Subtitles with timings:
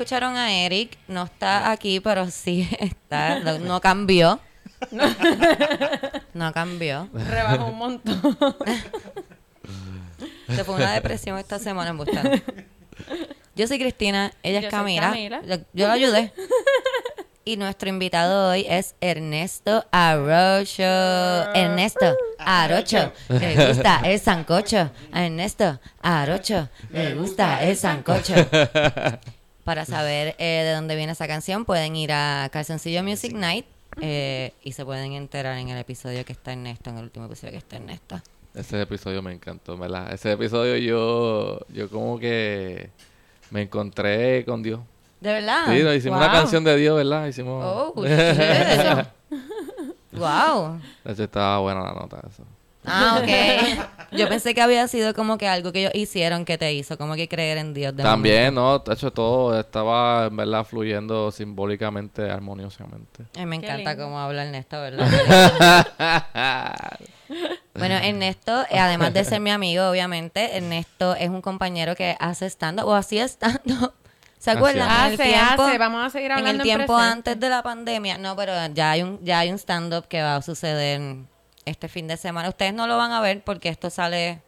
[0.00, 4.40] Escucharon a Eric, no está aquí, pero sí está, no, no cambió.
[6.32, 7.10] No cambió.
[7.12, 8.18] Rebajó un montón.
[10.48, 12.30] Se fue una depresión esta semana en Bustano.
[13.54, 15.10] Yo soy Cristina, ella Yo es Camila.
[15.10, 15.42] Camila.
[15.42, 16.32] Yo, yo la ayudé.
[17.44, 20.82] Y nuestro invitado hoy es Ernesto Arocho.
[20.82, 23.12] Ernesto Arocho.
[23.28, 24.90] Le gusta el sancocho.
[25.12, 26.70] A Ernesto Arocho.
[26.90, 28.34] Le gusta el sancocho.
[29.70, 33.66] Para saber eh, de dónde viene esa canción, pueden ir a Calzoncillo Music Night
[34.00, 37.52] eh, y se pueden enterar en el episodio que está Ernesto, en el último episodio
[37.52, 38.20] que está Ernesto.
[38.52, 40.12] Ese episodio me encantó, ¿verdad?
[40.12, 42.90] Ese episodio yo, yo como que
[43.52, 44.80] me encontré con Dios.
[45.20, 45.66] ¿De verdad?
[45.68, 46.36] Sí, nos hicimos una wow.
[46.40, 47.26] canción de Dios, ¿verdad?
[47.28, 47.64] Hicimos...
[47.64, 49.06] Oh, shit.
[50.18, 50.80] wow.
[51.04, 52.42] Eso estaba buena la nota, eso.
[52.84, 53.28] Ah, ok.
[54.12, 57.14] Yo pensé que había sido como que algo que ellos hicieron que te hizo, como
[57.14, 57.94] que creer en Dios.
[57.94, 58.80] De También, ¿no?
[58.80, 63.22] De hecho, todo estaba, en verdad, fluyendo simbólicamente, armoniosamente.
[63.22, 63.38] momento.
[63.38, 64.04] Ay, me Qué encanta lindo.
[64.06, 65.06] cómo habla Ernesto, ¿verdad?
[67.74, 72.46] bueno, Ernesto, eh, además de ser mi amigo, obviamente, Ernesto es un compañero que hace
[72.46, 73.92] stand-up, o hacía stand-up.
[74.38, 74.88] ¿Se acuerdan?
[74.88, 75.78] En Hace, tiempo- hace.
[75.78, 78.16] Vamos a seguir En hablando el tiempo antes de la pandemia.
[78.16, 81.00] No, pero ya hay un, ya hay un stand-up que va a suceder
[81.70, 82.48] este fin de semana.
[82.48, 84.42] Ustedes no lo van a ver porque esto sale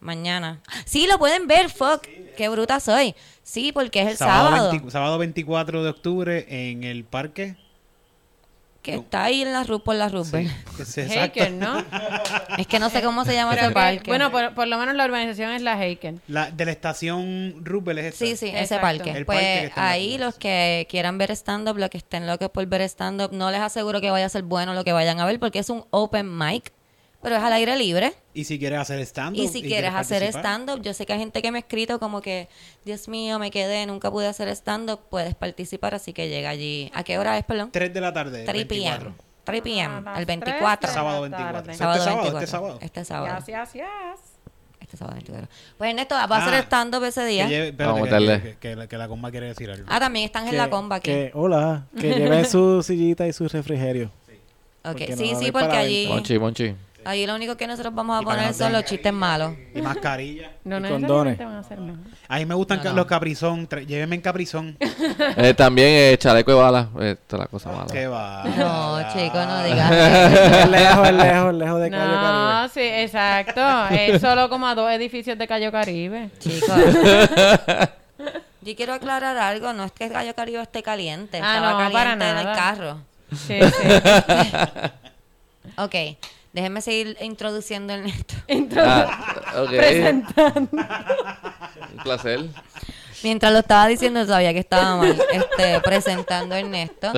[0.00, 0.60] mañana.
[0.84, 2.06] Sí, lo pueden ver, fuck.
[2.36, 3.14] Qué bruta soy.
[3.42, 4.70] Sí, porque es el sábado.
[4.70, 7.56] 20 sábado 24 de octubre en el parque.
[8.82, 10.48] Que está ahí en la por la Rupert.
[10.76, 10.98] Que es.
[10.98, 11.84] Heiken, ¿no?
[12.58, 14.10] Es que no sé cómo se llama ese que- parque.
[14.10, 16.20] bueno, por, por lo menos la urbanización es la Heiken.
[16.26, 18.26] La, de la estación Rubel es esta.
[18.26, 19.10] Sí, sí, ese parque.
[19.10, 22.82] El pues parque ahí los que quieran ver stand-up, los que estén locos por ver
[22.82, 25.60] stand-up, no les aseguro que vaya a ser bueno lo que vayan a ver porque
[25.60, 26.72] es un open mic,
[27.22, 28.12] pero es al aire libre.
[28.34, 29.40] Y si quieres hacer stand-up.
[29.42, 31.98] Y si quieres hacer participar, stand-up, yo sé que hay gente que me ha escrito
[32.00, 32.48] como que,
[32.84, 36.90] Dios mío, me quedé, nunca pude hacer stand-up, puedes participar, así que llega allí.
[36.94, 37.70] ¿A qué hora es, perdón?
[37.72, 38.44] 3 de la tarde.
[38.44, 38.90] 3 p.m.
[38.90, 39.14] 24.
[39.44, 40.02] 3 A p.m.
[40.14, 40.88] tres 24.
[40.88, 41.52] de Sábado la 24.
[41.58, 41.72] tarde.
[41.72, 42.38] Este Sábado sábado, 24.
[42.38, 42.78] este sábado.
[42.80, 43.26] Este sábado.
[43.26, 44.20] Gracias, gracias.
[44.80, 45.48] Este sábado 24.
[45.78, 46.58] Pues Ernesto, va a hacer Ah.
[46.60, 47.48] stand-up ese Que día.
[47.48, 49.84] lleve- espérate, Vamos a que- que, que la, que la comba quiere decir algo.
[49.88, 51.10] Ah, también están en la comba aquí.
[51.10, 54.10] que- hola, que lleven su sillita y su refrigerio.
[54.84, 56.74] Ok, sí, a sí, haber porque allí, Monchi, Monchi.
[57.04, 59.52] Allí lo único que nosotros vamos a Y poner no son los chistes malos.
[59.74, 60.50] Y mascarilla.
[60.64, 61.38] No Y necesariamente condones.
[61.38, 62.96] van a mí me gustan No, ca- no.
[62.96, 63.68] los caprizón.
[63.68, 64.76] Tra- Llévenme en caprizón.
[65.36, 66.88] Eh, también eh, chaleco de bala.
[67.00, 67.86] Esta es la cosa mala.
[67.92, 68.44] Qué va.
[68.44, 70.58] No, chico, no digas eso.
[70.58, 72.68] Es lejos, es lejos, es lejos de Cayo No, Caribe.
[72.74, 73.86] sí, exacto.
[73.94, 76.30] Es solo como a dos edificios de Cayo Caribe.
[76.38, 76.70] Chicos.
[78.64, 81.92] Yo quiero aclarar algo, no es que Gallo Caribe esté caliente, Ah, estaba no, caliente
[81.98, 82.54] para en el nada.
[82.54, 82.98] carro.
[83.34, 83.88] Sí, sí.
[85.76, 85.94] Ok,
[86.52, 88.34] déjenme seguir introduciendo el Ernesto.
[88.76, 89.68] Ah, ok.
[89.76, 90.68] Presentando.
[90.72, 92.40] Un placer.
[93.22, 97.12] Mientras lo estaba diciendo sabía que estaba mal este, presentando a Ernesto.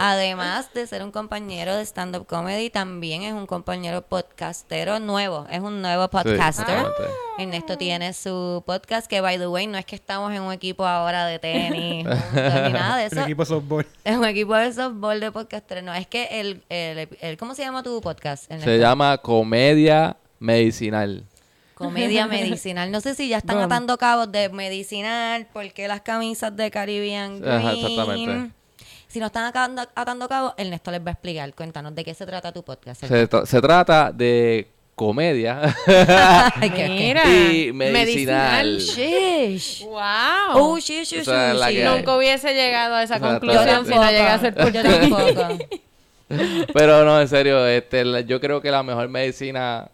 [0.00, 5.44] Además de ser un compañero de stand-up comedy, también es un compañero podcastero nuevo.
[5.50, 6.34] Es un nuevo podcaster.
[6.40, 7.02] exactamente.
[7.38, 10.86] Ernesto tiene su podcast que, by the way, no es que estamos en un equipo
[10.86, 13.20] ahora de tenis juntos, ni nada de eso.
[13.22, 13.86] equipo de softball.
[14.04, 15.82] Es un equipo de softball de podcaster.
[15.82, 18.44] No, es que el, el, el- ¿Cómo se llama tu podcast?
[18.50, 18.70] Ernesto?
[18.70, 21.24] Se llama Comedia Medicinal.
[21.78, 22.90] Comedia medicinal.
[22.90, 23.66] No sé si ya están Bueno.
[23.74, 27.54] atando cabos de medicinal, porque las camisas de Caribbean Green.
[27.54, 28.50] Ajá, exactamente.
[29.06, 31.54] Si no están atando, atando cabos, Ernesto les va a explicar.
[31.54, 33.02] Cuéntanos de qué se trata tu podcast.
[33.04, 35.60] Se, tra- se trata de comedia
[36.60, 37.24] Ay, qué- qué- Mira.
[37.24, 38.78] y medicinal.
[38.78, 39.84] Shish.
[39.84, 40.00] Wow.
[40.54, 41.26] Oh, shish, shish.
[41.26, 44.10] Nunca hubiese llegado a esa conclusión si no tampoco.
[44.10, 45.58] llega a ser por Yo tampoco.
[46.74, 49.88] Pero no, en serio, este, la- yo creo que la mejor medicina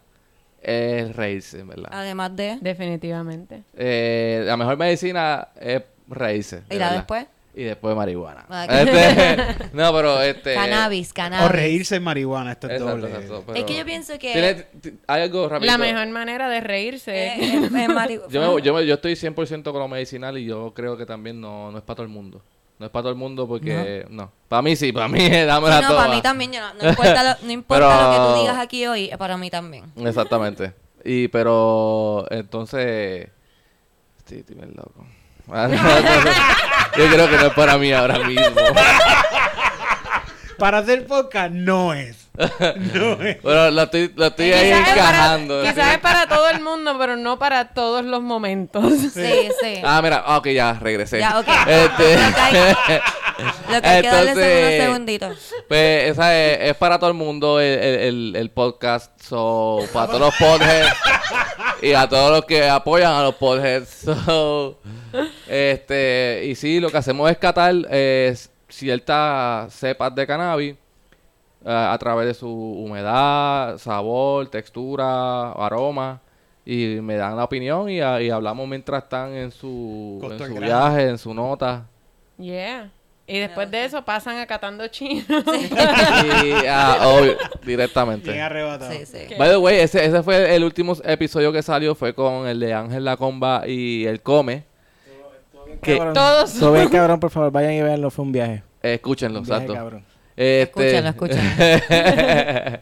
[0.65, 1.89] es en ¿verdad?
[1.91, 2.57] Además de...
[2.61, 3.63] Definitivamente.
[3.77, 6.61] Eh, la mejor medicina es reírse.
[6.67, 6.97] de ¿Y la verdad.
[6.97, 7.25] después?
[7.57, 8.45] Y después marihuana.
[8.49, 10.55] Ah, Este, no, pero este...
[10.55, 11.45] Cannabis, cannabis.
[11.45, 12.51] O reírse en marihuana.
[12.51, 13.07] Esto es Exacto, doble.
[13.13, 14.33] exacto, Es pero- que yo pienso que...
[14.33, 15.71] ¿Tiene- hay algo rápido.
[15.71, 17.11] La mejor manera de reírse.
[17.15, 20.45] eh, eh, eh, mari- Yo, me- yo, me- yo estoy 100% con lo medicinal y
[20.45, 22.41] yo creo que también no, no es para todo el mundo.
[22.77, 24.05] No es para todo el mundo porque...
[24.09, 24.31] No.
[24.49, 26.01] Para mí sí, para mí dámela Sí, no, toda.
[26.03, 26.51] para mí también.
[26.51, 29.37] yo no, no importa, lo, no importa Pero- lo que tú digas aquí hoy, para
[29.37, 29.85] mí también.
[29.97, 30.73] Exactamente.
[31.07, 33.29] Y pero entonces
[34.25, 35.05] sí, estoy bien loco.
[35.45, 35.77] No, no, no.
[36.97, 38.43] Yo creo que no es para mí ahora mismo.
[40.57, 42.27] Para hacer podcast, no es.
[42.93, 43.37] No es.
[43.41, 45.61] Pero lo estoy, lo estoy ahí Quizás es para- encajando.
[45.63, 48.93] Quizás es para todo el mundo, pero no para todos los momentos.
[49.13, 49.81] Sí, sí.
[49.83, 51.19] Ah, mira, ah, ok, ya regresé.
[51.19, 51.47] Ya, ok.
[51.67, 52.17] Este.
[53.71, 55.37] Lo que hay que darle son unos segunditos.
[55.67, 59.11] Pues esa es, es para todo el mundo el, el- el- el podcast.
[59.21, 60.93] So, para todos los podheads
[61.81, 63.89] y a todos los que apoyan a los podheads.
[64.25, 64.79] So,
[65.47, 68.35] este, y sí, lo que hacemos es catar eh,
[68.75, 70.75] ciertas cepas de cannabis
[71.65, 76.21] eh, a través de su humedad, sabor, textura, aroma.
[76.65, 80.55] Y me dan la opinión y, a- y hablamos mientras están en su, en su
[80.55, 81.85] viaje, en su nota.
[82.37, 82.91] Yeah.
[83.27, 85.25] Y después de eso pasan acatando chinos.
[85.29, 88.31] Y, ah, obvio, directamente.
[88.31, 88.91] Bien arrebatado.
[88.91, 89.33] Sí, sí.
[89.37, 92.73] By the way, ese, ese fue el último episodio que salió, fue con el de
[92.73, 94.63] Ángel La Comba y el Come.
[95.85, 96.13] Que, Cabrón.
[96.13, 96.53] Todos.
[96.59, 98.09] Todo bien, cabrón, por favor, vayan y véanlo.
[98.09, 98.63] Fue un viaje.
[98.81, 99.73] eh, escúchenlo, Un viaje, exacto.
[99.75, 100.05] cabrón.
[100.35, 101.51] Este, Escúchenlo, escúchenlo.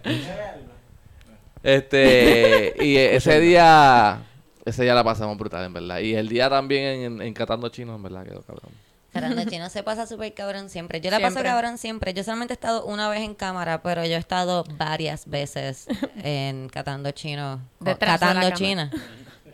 [1.63, 4.21] este, y ese día,
[4.65, 5.99] ese día la pasamos brutal, en verdad.
[5.99, 8.71] Y el día también en, en Catando Chino, en verdad, quedó cabrón.
[9.13, 10.99] Caramba, Chino se pasa súper cabrón siempre.
[10.99, 11.43] Yo la paso Siempre.
[11.51, 12.13] cabrón siempre.
[12.15, 15.85] Yo solamente he estado una vez en cámara, pero yo he estado varias veces
[16.23, 17.61] en Catando Chino.
[17.79, 18.55] o Detrás de la Catando cámara.
[18.55, 18.91] China.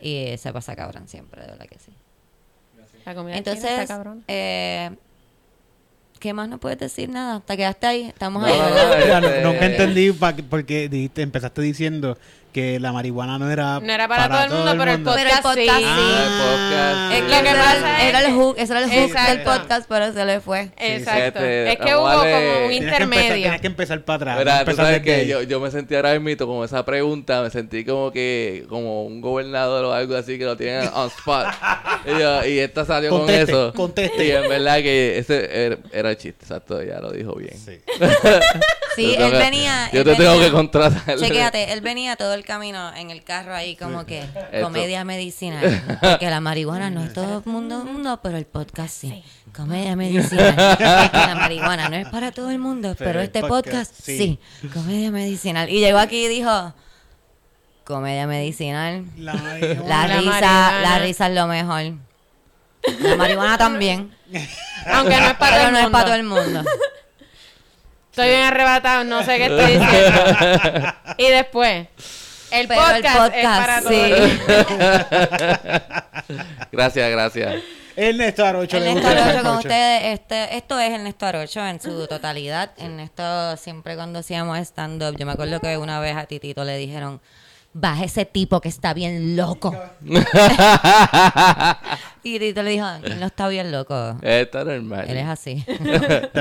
[0.00, 1.92] Y se pasa cabrón siempre, de verdad que sí.
[3.10, 4.24] La comida china está Entonces, cabrón.
[4.28, 4.90] eh,
[6.18, 7.08] ¿qué más no puedes decir?
[7.08, 8.02] Nada, te quedaste ahí.
[8.06, 12.18] Estamos No, ahí, no, nunca entendí pa- porque dijiste, empezaste diciendo
[12.52, 15.12] que la marihuana no era No era para, todo el mundo, pero el mundo.
[15.16, 15.84] Pero el podcast, podcast sí.
[15.84, 15.88] sí.
[15.88, 17.12] Ah, el podcast.
[17.12, 17.24] Es sí.
[17.24, 20.24] que Lo que era, pasa era el hook, era el hook del podcast, pero se
[20.24, 20.70] le fue.
[20.76, 21.40] Exacto.
[21.40, 22.26] Es que hubo como
[22.64, 23.34] un Tienes que empezar, intermedio.
[23.42, 24.38] tienes que empezar para atrás.
[24.38, 26.84] Mira, no tú empezar sabes desde que yo, yo me sentí ahora mismo como esa
[26.84, 31.08] pregunta, me sentí como que como un gobernador o algo así que lo tienen on
[31.08, 31.46] spot.
[32.06, 33.72] y, yo- y esta salió Conteste, con eso.
[33.74, 34.24] conteste.
[34.26, 37.56] Y en verdad que ese era, era el chiste, exacto, ya lo dijo bien.
[37.58, 37.80] Sí.
[39.18, 39.88] Él que- venía.
[39.92, 41.16] Yo él te tengo que contratar.
[41.18, 44.62] Chequéate, él venía todo el camino en el carro ahí como que Esto.
[44.62, 45.98] comedia medicinal.
[46.00, 49.24] Porque la marihuana no es todo el mundo, mundo, pero el podcast sí.
[49.54, 50.54] Comedia medicinal.
[50.54, 54.38] Porque la marihuana no es para todo el mundo, pero el este podcast, podcast, sí.
[54.60, 54.68] sí.
[54.68, 55.68] Comedia medicinal.
[55.68, 56.74] Y llegó aquí y dijo,
[57.84, 59.04] comedia medicinal.
[59.16, 59.88] La marihuana.
[59.88, 60.80] La, La risa, marihuana.
[60.82, 61.82] la risa es lo mejor.
[63.00, 64.14] La marihuana también.
[64.86, 66.64] Aunque no es para todo pero el no es para todo el mundo.
[68.10, 70.94] Estoy bien arrebatado, no sé qué estoy diciendo.
[71.18, 71.86] y después,
[72.52, 73.96] el Pero podcast, el podcast, es para sí.
[74.18, 74.44] mundo.
[76.72, 77.62] gracias, gracias.
[77.96, 78.78] Ernesto Arocho.
[78.78, 82.70] le Ernesto Arocho con ustedes, este, esto es Ernesto Arocho en su totalidad.
[82.78, 87.20] Ernesto, siempre cuando hacíamos stand-up, yo me acuerdo que una vez a Titito le dijeron,
[87.72, 89.74] baja ese tipo que está bien loco.
[92.22, 95.06] y Tito le dijo, él no está bien loco, Está normal.
[95.08, 95.64] él es así.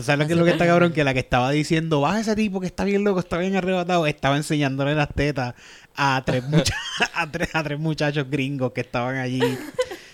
[0.00, 0.92] ¿Sabes lo que es lo que está cabrón?
[0.92, 4.06] Que la que estaba diciendo, baja ese tipo que está bien loco, está bien arrebatado,
[4.06, 5.54] estaba enseñándole las tetas
[5.96, 6.76] a tres, mucha-
[7.14, 9.40] a tres, a tres muchachos gringos que estaban allí.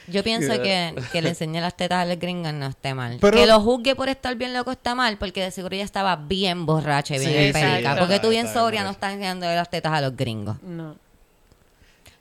[0.07, 3.19] Yo pienso que, que le enseñe las tetas a los gringos no esté mal.
[3.21, 6.17] Pero- que lo juzgue por estar bien loco está mal, porque de seguro ya estaba
[6.17, 7.97] bien borracha y bien Sí, emperica.
[7.97, 10.63] Porque tú bien sobria no estás enseñando las tetas a los gringos.
[10.63, 10.97] No.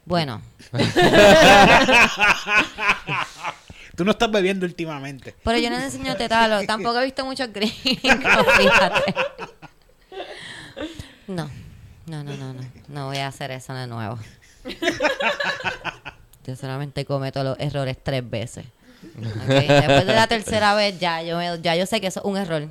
[0.06, 0.42] Bueno,
[3.96, 5.36] Tú no estás bebiendo últimamente.
[5.44, 6.66] Pero yo no le enseño tetalo.
[6.68, 7.76] Tampoco he visto muchos gringos,
[8.58, 9.14] fíjate.
[11.28, 11.50] No,
[12.08, 12.62] no, no, no, no.
[12.88, 14.18] No voy a hacer eso de nuevo.
[16.46, 18.66] Yo solamente cometo los errores tres veces.
[19.48, 22.38] Después de la tercera vez ya yo, me- ya yo sé que eso es un
[22.38, 22.70] error.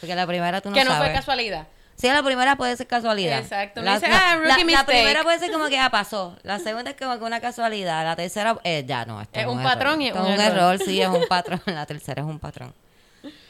[0.00, 1.08] Porque la primera tú no que no sabes.
[1.08, 1.66] fue casualidad.
[1.96, 3.40] Sí, la primera puede ser casualidad.
[3.40, 3.82] Exacto.
[3.82, 4.86] La, dice, ah, rookie la- la mistake.
[4.86, 6.36] primera puede ser como que ya pasó.
[6.44, 8.04] La segunda es como que una casualidad.
[8.04, 9.20] La tercera, eh, ya no.
[9.20, 9.72] Esto Es un error.
[9.72, 10.56] patrón y es Esto un un error.
[10.74, 10.78] error.
[10.84, 11.60] Sí, es un patrón.
[11.66, 12.72] La tercera es un patrón.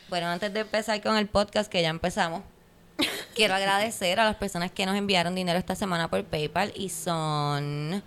[0.09, 2.40] Bueno, antes de empezar con el podcast, que ya empezamos,
[3.35, 8.02] quiero agradecer a las personas que nos enviaron dinero esta semana por PayPal y son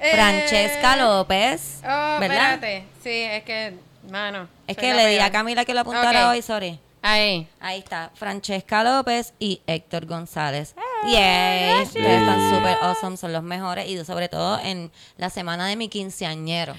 [0.00, 0.12] Eh.
[0.14, 2.54] Francesca López, Oh, ¿verdad?
[2.54, 2.84] espérate.
[3.02, 3.74] Sí, es que,
[4.10, 4.48] mano.
[4.66, 5.30] Es que le di a.
[5.30, 6.32] Camila que lo apuntara Ok.
[6.34, 6.78] hoy, sorry.
[7.02, 7.48] Ahí.
[7.60, 10.74] Ahí está, Francesca López y Héctor González.
[11.08, 15.76] Yay, ustedes están súper awesome, son los mejores y sobre todo en la semana de
[15.76, 16.74] mi quinceañero.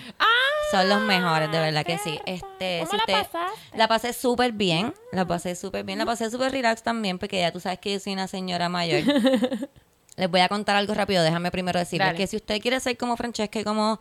[0.72, 2.20] Son los mejores, de verdad que sí.
[2.28, 3.78] Este, ¿Cómo si la usted- pasaste?
[3.78, 7.52] La pasé súper bien, la pasé súper bien, la pasé súper relax también porque ya
[7.52, 9.02] tú sabes que yo soy una señora mayor.
[10.22, 12.18] Les voy a contar algo rápido, déjame primero decirles Dale.
[12.20, 14.00] que si usted quiere ser como Francesca y como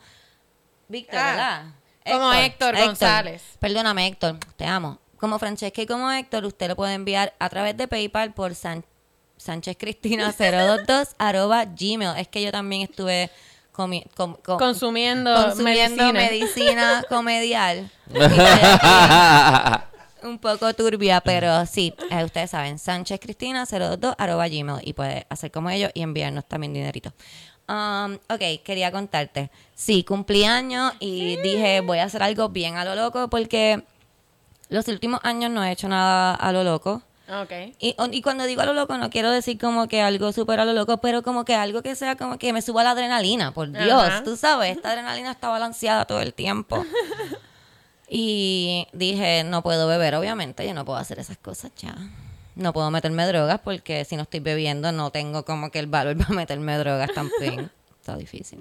[0.87, 1.63] Víctor, Ah, ¿verdad?
[2.13, 3.43] como Héctor González.
[3.59, 4.99] Perdóname, Héctor, te amo.
[5.17, 8.85] Como Francesca y como Héctor, usted lo puede enviar a través de PayPal por San
[9.43, 12.19] SánchezCristina022 arroba gmail.
[12.19, 13.31] Es que yo también estuve
[13.73, 16.13] comi- com- com- Consumiendo, consumiendo medicina.
[16.13, 17.91] medicina comedial.
[20.23, 25.71] Un poco turbia, pero sí, eh, ustedes saben, SánchezCristina022 arroba gmail y puede hacer como
[25.71, 27.13] ellos y enviarnos también dinerito.
[27.69, 29.51] Um, ok, quería contarte.
[29.75, 33.85] Sí, cumplí años y dije voy a hacer algo bien a lo loco porque
[34.69, 37.03] Los últimos años no he hecho nada a lo loco.
[37.29, 37.53] Ok.
[37.79, 40.65] Y, y cuando digo a lo loco, no quiero decir como que algo súper a
[40.65, 43.71] lo loco, pero como que algo que sea como que me suba la adrenalina, por
[43.71, 44.03] Dios.
[44.03, 44.25] Ajá.
[44.25, 46.85] Tú sabes, esta adrenalina está balanceada todo el tiempo.
[48.13, 51.95] Y dije, no puedo beber, obviamente, yo no puedo hacer esas cosas ya.
[52.57, 56.17] No puedo meterme drogas porque si no estoy bebiendo no tengo como que el valor
[56.19, 57.71] para meterme drogas también.
[58.01, 58.61] Está difícil.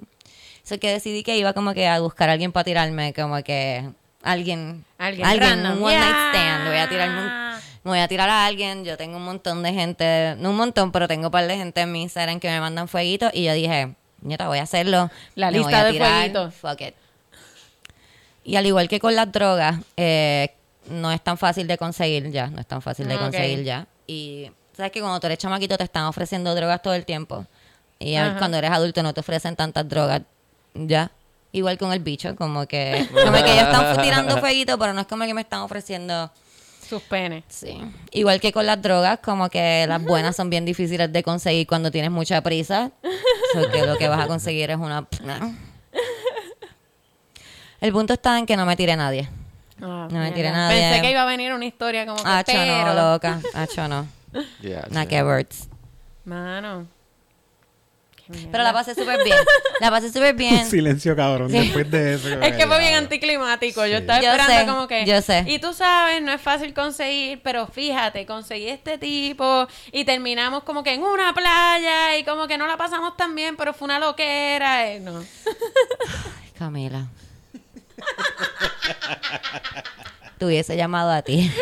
[0.63, 3.89] Eso que decidí que iba como que a buscar a alguien para tirarme, como que
[4.22, 5.77] alguien, Alguien random.
[5.79, 6.68] un one night stand.
[6.68, 7.50] Voy a tirarme un-
[7.82, 8.86] me voy a tirar a alguien.
[8.86, 11.82] Yo tengo un montón de gente, no un montón, pero tengo un par de gente
[11.82, 15.10] en mi Instagram que me mandan fueguitos y yo dije, nieta, voy a hacerlo.
[15.34, 16.53] La Me lista voy a de tirar, fueguitos.
[16.53, 16.94] Fuck it.
[18.43, 20.53] Y al igual que con las drogas, eh,
[20.89, 23.88] no es tan fácil de conseguir ya, no es tan fácil de Ah, conseguir ya.
[24.08, 27.46] Y sabes que cuando tú eres chamaquito te están ofreciendo drogas todo el tiempo.
[28.00, 28.39] Y ya Ajá.
[28.39, 30.22] cuando eres adulto no te ofrecen tantas drogas
[30.74, 31.12] ya.
[31.51, 35.08] Igual con el bicho, como que, como que ellos están tirando fueguito, pero no es
[35.08, 36.31] como que me están ofreciendo
[36.88, 37.43] Sus penes.
[37.50, 37.79] Sí.
[38.12, 41.91] Igual que con las drogas, como que las buenas son bien difíciles de conseguir cuando
[41.91, 42.91] tienes mucha prisa.
[43.53, 45.08] So que lo que vas a conseguir es una...
[47.81, 49.29] El punto está en que no me tire nadie.
[49.81, 50.79] Ah, No me tire nadie.
[50.81, 52.86] Pensé que iba a venir una historia como que Hacho pero...
[52.93, 53.39] no, loca.
[53.53, 54.07] Hacho no.
[54.62, 55.67] Yeah, Nada que words.
[56.25, 56.86] Mano.
[58.51, 59.36] Pero la pasé súper bien.
[59.79, 60.63] La pasé súper bien.
[60.63, 61.57] Silencio cabrón Sí.
[61.57, 62.29] después de eso.
[62.29, 63.83] Es que fue bien anticlimático.
[63.88, 65.05] Yo estaba Yo esperando sé, como que.
[65.07, 65.45] yo sé.
[65.48, 70.83] Y tú sabes, no es fácil conseguir, pero fíjate, conseguí este tipo y terminamos como
[70.83, 73.98] que en una playa y como que no la pasamos tan bien, pero fue una
[73.98, 74.88] loquera.
[74.91, 75.17] eh, no.
[75.21, 77.07] Ay, Camila.
[80.38, 81.51] Te hubiese llamado a ti.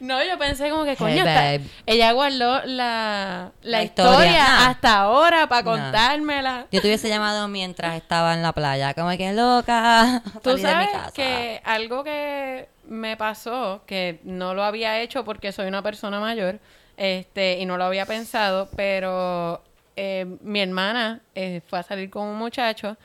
[0.00, 4.98] No, yo pensé como que, coño, Hey, está- ella guardó la, la, La historia, hasta
[4.98, 5.70] ahora para No.
[5.70, 6.66] contármela.
[6.72, 8.94] Yo te hubiese llamado mientras estaba en la playa.
[8.94, 10.20] Como que loca.
[10.42, 15.82] Tú sabes que algo que me pasó, que no lo había hecho porque soy una
[15.82, 16.58] persona mayor,
[16.96, 19.62] este, y no lo había pensado, pero
[19.94, 22.96] eh, mi hermana eh, fue a salir con un muchacho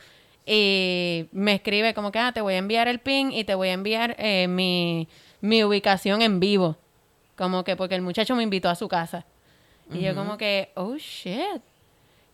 [0.47, 3.67] y me escribe como que, ah, te voy a enviar el pin y te voy
[3.69, 5.07] a enviar eh, mi,
[5.41, 6.77] mi ubicación en vivo.
[7.35, 9.25] Como que porque el muchacho me invitó a su casa.
[9.93, 11.61] Y yo como que, oh, shit.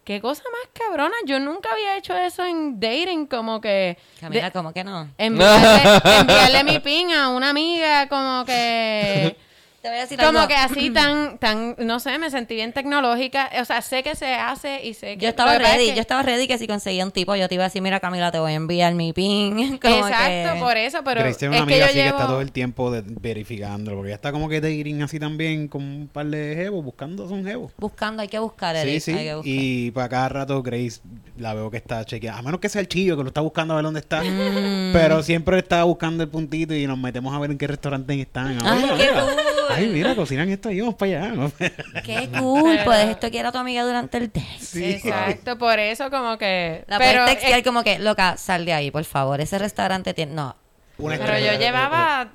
[0.04, 1.14] Qué cosa más cabrona.
[1.26, 3.98] Yo nunca había hecho eso en dating, como que...
[4.20, 5.10] Camila, de- ¿cómo que no?
[5.18, 9.36] enviarle, enviarle mi pin a una amiga, como que...
[9.84, 10.48] Te voy a decir Como algo.
[10.48, 13.50] que así tan, tan, no sé, me sentí bien tecnológica.
[13.62, 15.24] O sea, sé que se hace y sé que...
[15.26, 17.56] Yo estaba que ready, que- yo estaba ready que si conseguía un tipo, yo te
[17.56, 19.78] iba a decir, mira Camila, te voy a enviar mi pin.
[19.82, 22.04] Como Exacto, que- por eso, pero Grace tiene es una que amiga yo así que
[22.06, 22.18] llevo...
[22.18, 25.82] está todo el tiempo de- verificándolo, porque ya está como que dating así también con
[25.84, 27.70] un par de jevos, buscando un jevo.
[27.78, 29.12] Buscando, hay que buscar, Sí, Eric, sí.
[29.12, 29.52] hay que buscar.
[29.54, 31.02] Y para cada rato Grace
[31.38, 32.40] la veo que está chequeando.
[32.40, 34.24] A menos que sea el chillo que lo está buscando a ver dónde está.
[34.24, 34.94] Mm.
[34.94, 38.58] Pero siempre está buscando el puntito y nos metemos a ver en qué restaurante están.
[38.64, 39.53] Ah, Ay, mira, qué.
[39.76, 41.52] Ay, mira, cocinan esto ahí, vamos para allá.
[42.04, 44.60] Qué cool, puedes estoquear a tu amiga durante el date.
[44.60, 44.84] Sí.
[44.94, 46.84] Exacto, por eso como que...
[46.88, 49.42] La pero, puedes textear eh, como que, loca, sal de ahí, por favor.
[49.42, 50.34] Ese restaurante tiene...
[50.34, 50.56] No.
[50.98, 52.30] Una pero yo llevaba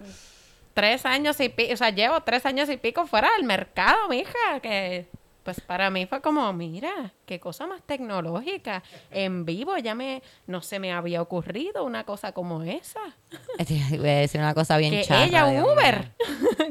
[0.75, 4.61] tres años y pico, o sea, llevo tres años y pico fuera del mercado, mija,
[4.63, 5.07] que
[5.43, 8.83] pues para mí fue como, mira, qué cosa más tecnológica.
[9.11, 13.01] En vivo ya me, no se me había ocurrido una cosa como esa.
[13.91, 15.25] Voy a decir una cosa bien que charra.
[15.27, 16.13] ella, un Uber.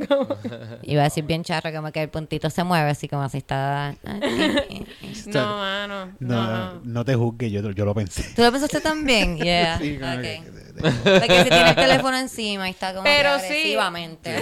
[0.81, 3.95] Iba a decir bien charra, como que el puntito se mueve así como así está...
[5.27, 6.43] No, mano, No,
[6.75, 6.81] no.
[6.83, 8.23] no te juzgues, yo, yo lo pensé.
[8.35, 9.37] ¿Tú lo pensaste también?
[9.37, 9.77] Yeah.
[9.77, 10.21] Sí, como ok.
[10.21, 10.41] que-
[10.77, 13.45] Porque si tiene el teléfono encima y está como Pero que sí.
[13.47, 14.35] agresivamente.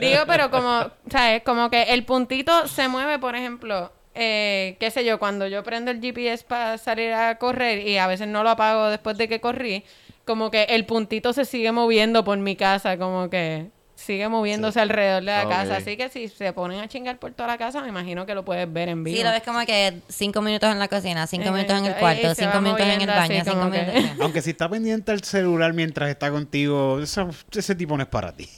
[0.00, 1.42] Digo, pero como, ¿sabes?
[1.42, 5.90] Como que el puntito se mueve, por ejemplo, eh, qué sé yo, cuando yo prendo
[5.90, 9.40] el GPS para salir a correr y a veces no lo apago después de que
[9.40, 9.84] corrí,
[10.24, 15.20] como que el puntito se sigue moviendo por mi casa, como que sigue moviéndose alrededor
[15.22, 15.76] de la casa.
[15.76, 18.44] Así que si se ponen a chingar por toda la casa, me imagino que lo
[18.44, 19.16] puedes ver en vivo.
[19.16, 21.94] Sí, lo ves como que cinco minutos en la cocina, cinco Eh, minutos en el
[21.96, 24.10] cuarto, cinco minutos en el baño, cinco que- minutos...
[24.20, 28.32] Aunque si está pendiente al celular mientras está contigo, eso- ese tipo no es para
[28.32, 28.48] ti.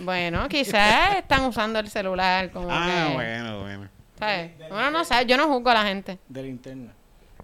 [0.00, 3.88] Bueno, quizás están usando el celular como Ah, que, bueno, bueno.
[4.22, 4.52] ¿Sabes?
[4.70, 6.18] Uno no sabe, yo no juzgo a la gente.
[6.28, 6.92] De la interna.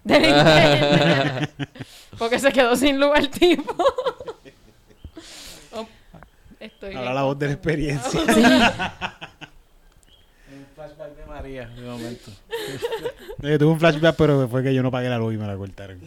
[0.03, 1.51] Del internet.
[2.17, 3.75] Porque se quedó sin luz el tipo.
[5.73, 5.85] Oh,
[6.59, 8.21] estoy Habla bien la voz de la experiencia.
[10.51, 12.31] Un flashback de María, de momento.
[13.39, 15.57] Yo tuve un flashback, pero fue que yo no pagué la luz y me la
[15.57, 15.99] cortaron.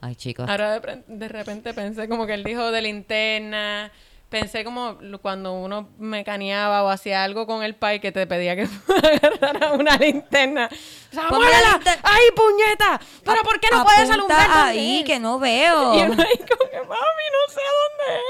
[0.00, 0.48] Ay, chicos.
[0.48, 3.92] Ahora de, de repente pensé como que él dijo de linterna.
[4.32, 8.62] Pensé como cuando uno mecaneaba o hacía algo con el pai que te pedía que
[8.88, 10.68] agarrara una linterna.
[10.72, 11.72] O sea, Ponme la ¡muévela!
[11.74, 13.00] linter- ¡Ay, puñeta!
[13.24, 15.04] ¿Pero por qué no puedes Apunta alumbrar con ahí, él?
[15.04, 15.94] que no veo.
[15.94, 18.20] Y uno ahí como que, mami, no sé dónde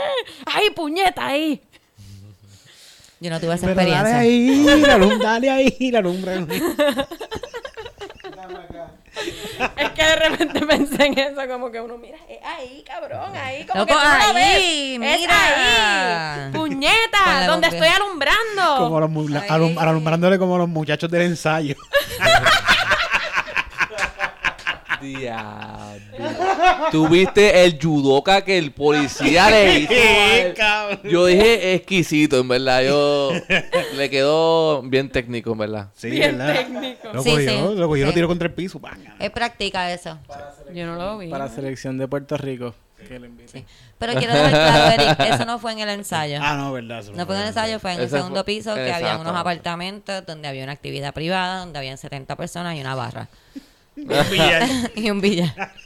[0.46, 1.62] ¡Ay, puñeta ahí!
[3.20, 4.18] Yo no tuve esa Pero dale experiencia.
[4.18, 6.44] ahí, la lum- dale ahí, la lumbre.
[9.76, 13.64] Es que de repente pensé en eso, como que uno, mira, es ahí, cabrón, ahí,
[13.66, 14.98] como Loco, que tú lo ahí, ves.
[14.98, 15.14] mira.
[15.14, 15.28] Es
[16.46, 18.76] ahí, puñeta, donde estoy alumbrando.
[18.78, 21.76] Como los, alum- alumbrándole como los muchachos del ensayo.
[25.02, 26.00] Diablo.
[26.90, 29.92] Tuviste el judoka que el policía le hizo.
[29.92, 31.00] Eh, a él?
[31.04, 32.82] Yo dije exquisito, en verdad.
[32.82, 33.32] Yo
[33.96, 35.88] le quedó bien técnico, en verdad.
[35.94, 36.54] Sí, Bien ¿verdad?
[36.54, 37.08] técnico.
[37.12, 37.76] Lo cogió, sí.
[37.76, 38.14] lo cogió, lo Sí.
[38.14, 38.80] tiró contra el piso.
[38.80, 38.98] ¡pam!
[39.18, 40.18] Es práctica eso.
[40.74, 41.28] Yo no lo vi.
[41.28, 42.74] Para la selección de Puerto Rico.
[43.08, 43.64] Que le inviten.
[43.98, 46.38] Pero quiero dejar claro, Eric, eso no fue en el ensayo.
[46.40, 47.00] Ah, no, verdad.
[47.00, 49.06] eso No fue en el ensayo, fue en el segundo fue- piso, que exacto.
[49.08, 53.28] había unos apartamentos donde había una actividad privada, donde habían 70 personas y una barra.
[54.96, 55.72] y un billar.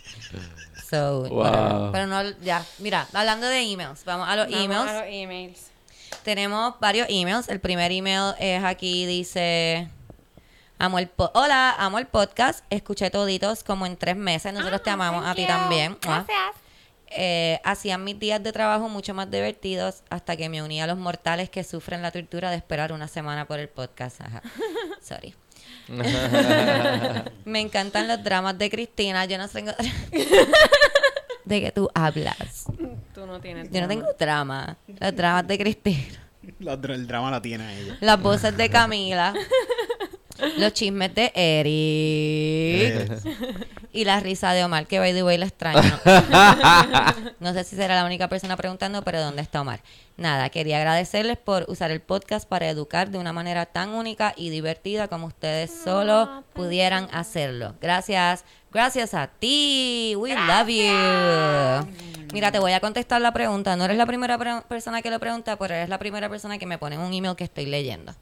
[0.88, 1.38] So, Wow.
[1.38, 1.90] whatever.
[1.92, 2.64] Pero no, ya.
[2.78, 4.88] Mira, hablando de emails, vamos a los Vamos emails.
[4.88, 5.66] a los emails.
[6.22, 7.48] Tenemos varios emails.
[7.48, 9.88] El primer email es aquí, dice...
[10.78, 12.64] Amo el po- Hola, amo el podcast.
[12.70, 14.52] Escuché toditos como en tres meses.
[14.54, 15.98] Nosotros te amamos a ti también.
[16.04, 16.24] Mua.
[17.08, 20.98] Eh, hacían mis días de trabajo mucho más divertidos hasta que me uní a los
[20.98, 24.20] mortales que sufren la tortura de esperar una semana por el podcast.
[24.20, 24.40] Ajá.
[25.02, 25.34] Sorry.
[27.44, 29.24] me encantan los dramas de Cristina.
[29.24, 29.72] Yo no tengo...
[31.44, 32.64] ¿De qué tú hablas?
[33.14, 33.70] Tú no tienes.
[33.70, 34.76] Yo no tengo drama.
[34.98, 36.26] Los dramas de Cristina.
[36.58, 37.96] La- el drama la tiene ella.
[38.00, 39.32] Las voces de Camila.
[40.58, 43.10] Los chismes de Eric.
[43.92, 45.80] Y la risa de Omar, que by the way la extraño.
[47.40, 49.80] No sé si será la única persona preguntando, pero ¿dónde está Omar?
[50.16, 54.50] Nada, quería agradecerles por usar el podcast para educar de una manera tan única y
[54.50, 57.74] divertida como ustedes solo pudieran hacerlo.
[57.80, 58.44] Gracias.
[58.72, 60.14] Gracias a ti.
[60.18, 61.88] We love you.
[62.32, 63.76] Mira, te voy a contestar la pregunta.
[63.76, 66.66] No eres la primera pre- persona que lo pregunta, pero eres la primera persona que
[66.66, 68.14] me pone un email que estoy leyendo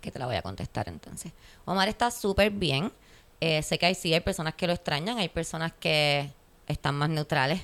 [0.00, 1.32] que te la voy a contestar entonces.
[1.64, 2.92] Omar está súper bien.
[3.40, 6.30] Eh, sé que hay, sí hay personas que lo extrañan, hay personas que
[6.66, 7.60] están más neutrales.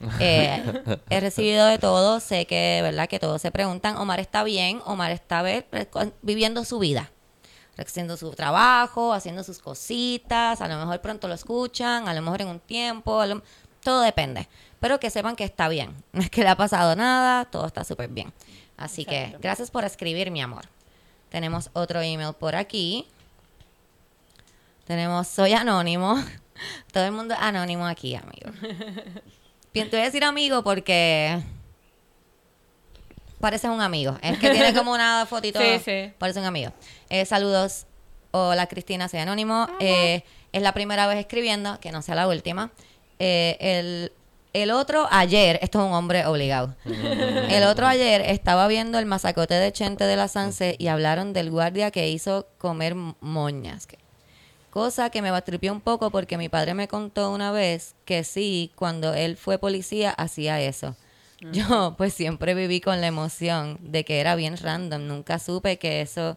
[0.18, 0.62] Eh,
[1.10, 3.06] he recibido de todo, sé que, ¿verdad?
[3.06, 5.44] Que todos se preguntan, Omar está bien, Omar está
[6.22, 7.10] viviendo su vida,
[7.76, 12.40] haciendo su trabajo, haciendo sus cositas, a lo mejor pronto lo escuchan, a lo mejor
[12.40, 13.42] en un tiempo, lo-
[13.82, 14.48] todo depende.
[14.80, 17.84] Pero que sepan que está bien, no es que le ha pasado nada, todo está
[17.84, 18.32] súper bien.
[18.78, 20.64] Así que gracias por escribir, mi amor.
[21.30, 23.06] Tenemos otro email por aquí.
[24.86, 26.22] Tenemos soy anónimo.
[26.92, 28.50] Todo el mundo es anónimo aquí, amigo.
[29.72, 31.40] Bien, Te voy a decir amigo porque
[33.40, 34.18] parece un amigo.
[34.20, 35.60] Es que tiene como una fotito.
[35.60, 36.12] Sí, sí.
[36.18, 36.72] Parece un amigo.
[37.08, 37.86] Eh, saludos.
[38.32, 39.68] Hola Cristina, soy anónimo.
[39.80, 42.70] Eh, es la primera vez escribiendo, que no sea la última.
[43.18, 44.12] Eh, el,
[44.52, 46.74] el otro ayer, esto es un hombre obligado.
[46.84, 51.50] El otro ayer estaba viendo el masacote de Chente de la Sanse y hablaron del
[51.50, 53.86] guardia que hizo comer moñas.
[54.70, 58.70] Cosa que me bastripió un poco porque mi padre me contó una vez que sí,
[58.76, 60.96] cuando él fue policía, hacía eso.
[61.52, 65.06] Yo pues siempre viví con la emoción de que era bien random.
[65.06, 66.36] Nunca supe que eso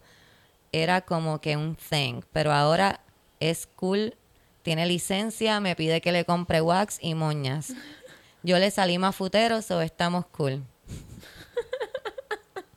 [0.72, 2.22] era como que un thing.
[2.32, 3.02] Pero ahora
[3.40, 4.16] es cool,
[4.64, 7.74] tiene licencia, me pide que le compre wax y moñas.
[8.44, 10.62] Yo le salí más futero, so estamos cool.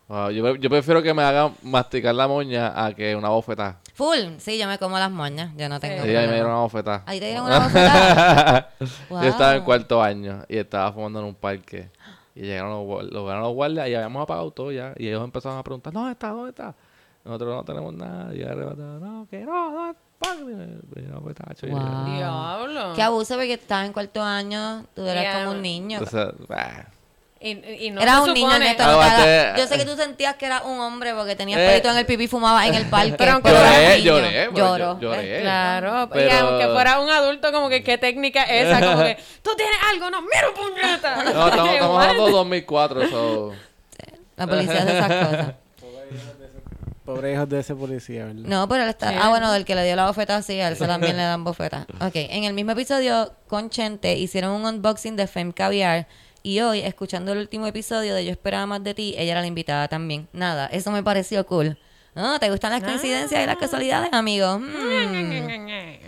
[0.07, 3.81] Wow, yo, yo prefiero que me hagan masticar la moña a que una bofetada.
[3.95, 6.53] Full, sí, yo me como las moñas, yo no tengo Sí, a mí me dieron
[6.53, 7.03] una bofetada.
[7.05, 8.71] Ahí te dieron una bofetada.
[8.79, 11.91] Yo estaba en cuarto año y estaba fumando en un parque.
[12.37, 14.95] Y llegaron los, los, guardias y habíamos apagado todo ya.
[14.99, 16.29] Y ellos empezaron a preguntar, ¿dónde está?
[16.29, 16.77] ¿Dónde está?
[17.25, 18.33] Nosotros no tenemos nada.
[18.33, 22.17] Y arrebatado, no, que no, no, Y yo, pues, tacho, y- Wow.
[22.17, 22.93] Diablo.
[22.95, 25.99] Qué abuso porque estabas en cuarto año, tú eras como un niño.
[25.99, 26.87] Entonces, bah.
[27.39, 27.51] Y,
[27.87, 29.39] y no eras se un niño, Neto, no te Aguante.
[29.41, 31.67] hagas- Yo sé que tú sentías que eras un hombre porque tenías Eh.
[31.69, 33.15] pelito en el pipí y fumabas en el parque.
[33.19, 33.63] Pero aunque eras
[34.03, 34.57] Lloré, un niño.
[34.57, 35.01] lloré, Lloró.
[35.01, 35.41] lloré.
[35.43, 39.19] Claro, y Pero- aunque fuera un adulto, como que qué técnica es esa, como que
[39.43, 41.25] tú tienes algo, no, mira puñeta.
[41.25, 43.53] No, estamos, estamos hablando de 2004, so...
[44.37, 45.55] La policía hace esas cosas.
[47.07, 48.43] Pobre hijos de ese policía, ¿verdad?
[48.43, 49.25] No, pero él está...
[49.25, 51.45] Ah, bueno, del que le dio la bofeta, sí, a él se también le dan
[51.45, 51.87] bofetas.
[52.01, 56.09] Ok, en el mismo episodio con Chente hicieron un unboxing de Femme Caviar
[56.43, 59.47] y hoy, escuchando el último episodio de Yo Esperaba Más de Ti, ella era la
[59.47, 60.29] invitada también.
[60.33, 61.79] Nada, eso me pareció cool.
[62.15, 62.41] ¿No?
[62.41, 64.59] ¿Te gustan las coincidencias y las casualidades, amigo?
[64.59, 66.07] Mm.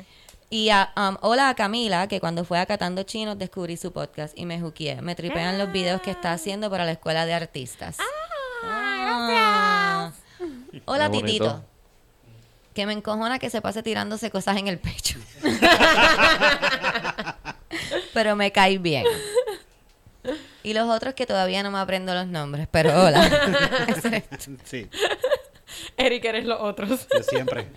[0.51, 4.37] Y a, um, hola a Camila, que cuando fue a Catando Chinos descubrí su podcast
[4.39, 5.03] y me juqueé.
[5.03, 7.99] Me tripean los videos que está haciendo para la escuela de artistas.
[10.87, 11.27] Hola, bonito.
[11.27, 11.65] Titito.
[12.75, 15.19] Que me encojona que se pase tirándose cosas en el pecho.
[18.15, 19.05] Pero me cae bien.
[20.63, 23.29] Y los otros que todavía no me aprendo los nombres, pero hola.
[24.65, 24.89] Sí,
[25.97, 27.07] Eric, eres los otros.
[27.13, 27.69] yo siempre.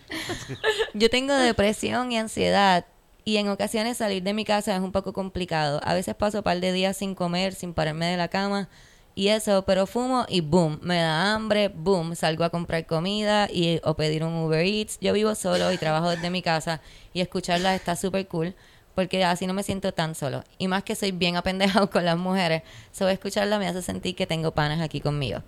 [0.93, 2.85] Yo tengo depresión y ansiedad
[3.23, 5.79] y en ocasiones salir de mi casa es un poco complicado.
[5.83, 8.69] A veces paso un par de días sin comer, sin pararme de la cama
[9.13, 13.81] y eso, pero fumo y boom, me da hambre, boom, salgo a comprar comida y,
[13.83, 14.97] o pedir un Uber Eats.
[15.01, 16.81] Yo vivo solo y trabajo desde mi casa
[17.13, 18.55] y escucharlas está súper cool
[18.95, 20.43] porque así no me siento tan solo.
[20.57, 24.27] Y más que soy bien apendejado con las mujeres, sobre escucarla me hace sentir que
[24.27, 25.41] tengo panas aquí conmigo.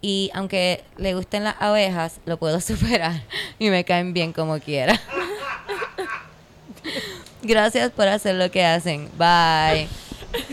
[0.00, 3.22] Y aunque le gusten las abejas, lo puedo superar
[3.58, 5.00] y me caen bien como quiera.
[7.42, 9.08] Gracias por hacer lo que hacen.
[9.16, 9.88] Bye.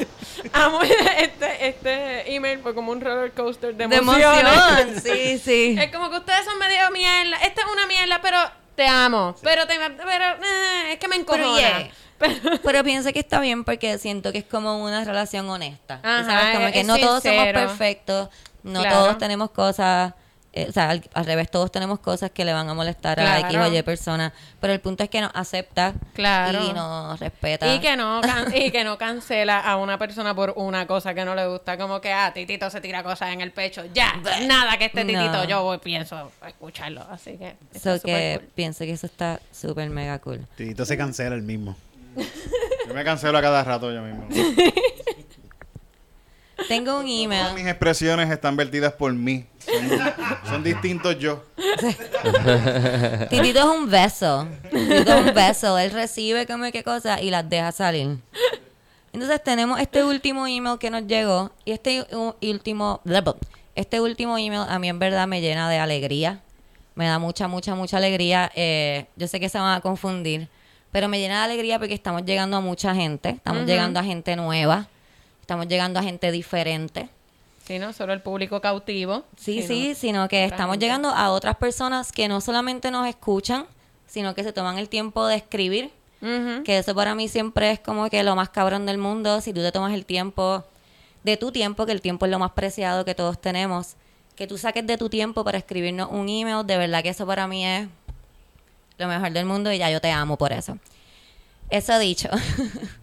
[0.66, 4.44] Amo este, este email fue como un roller coaster de De emociones.
[4.44, 5.02] emoción.
[5.04, 5.76] Sí, sí.
[5.80, 7.38] Es como que ustedes son medio mierda.
[7.38, 8.38] Esta es una mierda, pero
[8.76, 9.36] te amo.
[9.42, 11.60] Pero te pero eh, es que me Pero, encojona.
[11.60, 11.90] yeah.
[12.20, 16.00] Pero- Pero pienso que está bien porque siento que es como una relación honesta.
[16.04, 16.56] Ajá, ¿Sabes?
[16.56, 18.30] Como que es no todos somos perfectos,
[18.64, 18.96] no Claro.
[18.98, 20.14] todos tenemos cosas,
[20.54, 23.40] eh, o sea, al, al revés, todos tenemos cosas que le van a molestar a
[23.40, 23.74] X Claro.
[23.74, 26.64] o Y persona, pero el punto es que nos acepta Claro.
[26.70, 27.74] y nos respeta.
[27.74, 31.26] Y que no can- y que no cancela a una persona por una cosa que
[31.26, 33.84] no le gusta, como que ah, Titito se tira cosas en el pecho.
[33.94, 34.14] Ya,
[34.48, 35.10] nada que este No.
[35.20, 38.50] Titito yo voy, pienso escucharlo, así que está So súper que cool.
[38.56, 40.46] pienso que eso está súper mega cool.
[40.56, 41.76] Titito se cancela el mismo.
[42.88, 44.28] Yo me cancelo a cada rato yo mismo.
[46.68, 47.54] Tengo un Todas email.
[47.56, 49.46] mis expresiones están vertidas por mí.
[49.60, 50.00] Son,
[50.46, 51.44] son distintos yo.
[53.30, 54.48] Titito es un beso.
[54.72, 55.78] Titito es un beso.
[55.78, 58.18] Él recibe como que cosas y las deja salir.
[59.12, 61.52] Entonces tenemos este último email que nos llegó.
[61.66, 62.06] Y este
[62.42, 63.02] último.
[63.76, 66.42] Este último email a mí en verdad me llena de alegría.
[66.96, 68.52] Me da mucha, mucha, mucha alegría.
[68.56, 70.48] Eh, yo sé que se van a confundir.
[70.92, 73.30] Pero me llena de alegría porque estamos llegando a mucha gente.
[73.30, 74.88] Estamos llegando a gente nueva.
[75.44, 77.10] Estamos llegando a gente diferente.
[77.68, 79.26] Sí, no solo el público cautivo.
[79.36, 80.86] Sí, sino sí, sino que estamos gente.
[80.86, 83.66] llegando a otras personas que no solamente nos escuchan,
[84.08, 85.92] sino que se toman el tiempo de escribir.
[86.64, 89.42] Que eso para mí siempre es como que lo más cabrón del mundo.
[89.42, 90.64] Si tú te tomas el tiempo
[91.26, 93.96] de tu tiempo, que el tiempo es lo más preciado que todos tenemos,
[94.38, 97.48] que tú saques de tu tiempo para escribirnos un email, de verdad que eso para
[97.48, 97.90] mí es
[98.98, 100.78] lo mejor del mundo y ya yo te amo por eso.
[101.70, 102.30] Eso dicho.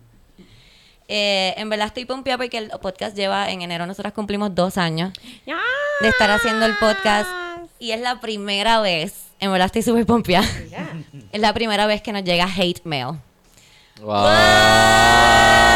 [1.12, 5.12] eh, en verdad estoy pompeada porque el podcast lleva, en enero nosotras cumplimos dos años
[6.00, 7.28] de estar haciendo el podcast
[7.80, 10.46] y es la primera vez, en verdad estoy súper pompeada,
[11.32, 13.18] es la primera vez que nos llega hate mail.
[14.00, 15.69] Wow.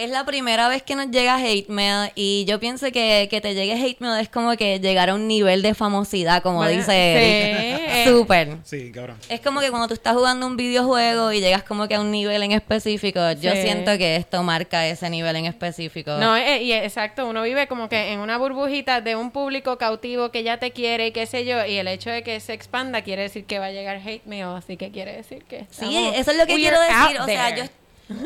[0.00, 3.54] Es la primera vez que nos llega hate mail y yo pienso que, que te
[3.54, 8.00] llegue hate mail es como que llegar a un nivel de famosidad, como Bueno, dice
[8.02, 8.04] sí.
[8.08, 8.56] Súper.
[8.64, 9.18] Sí, cabrón.
[9.28, 12.10] Es como que cuando tú estás jugando un videojuego y llegas como que a un
[12.10, 16.12] nivel en específico, yo siento que esto marca ese nivel en específico.
[16.16, 20.30] No, eh, y exacto, uno vive como que en una burbujita de un público cautivo
[20.30, 23.02] que ya te quiere y qué sé yo, y el hecho de que se expanda
[23.02, 26.30] quiere decir que va a llegar hate mail, así que quiere decir que Sí, eso
[26.30, 27.20] es lo que quiero decir.
[27.20, 27.60] O sea, there.
[27.66, 27.79] yo,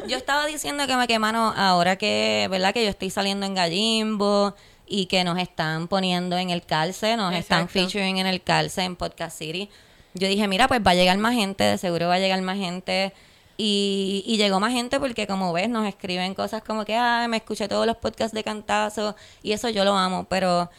[0.09, 2.73] yo estaba diciendo que me que mano, ahora que, ¿verdad?
[2.73, 4.55] Que yo estoy saliendo en Gallimbo
[4.87, 8.97] y que nos están poniendo en el calce, nos están featuring en el calce en
[8.97, 9.71] Podcast City.
[10.15, 12.59] Yo dije, mira, pues va a llegar más gente, de seguro va a llegar más
[12.59, 13.13] gente.
[13.57, 17.37] Y, y llegó más gente porque, como ves, nos escriben cosas como que, ah, me
[17.37, 20.71] escuché todos los podcasts de cantazo y eso yo lo amo, pero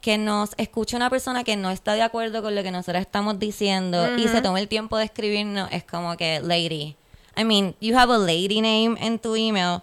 [0.00, 3.38] que nos escuche una persona que no está de acuerdo con lo que nosotros estamos
[3.38, 6.96] diciendo y se tome el tiempo de escribirnos, es como que, lady.
[7.36, 9.80] I mean, you have a lady name en tu email,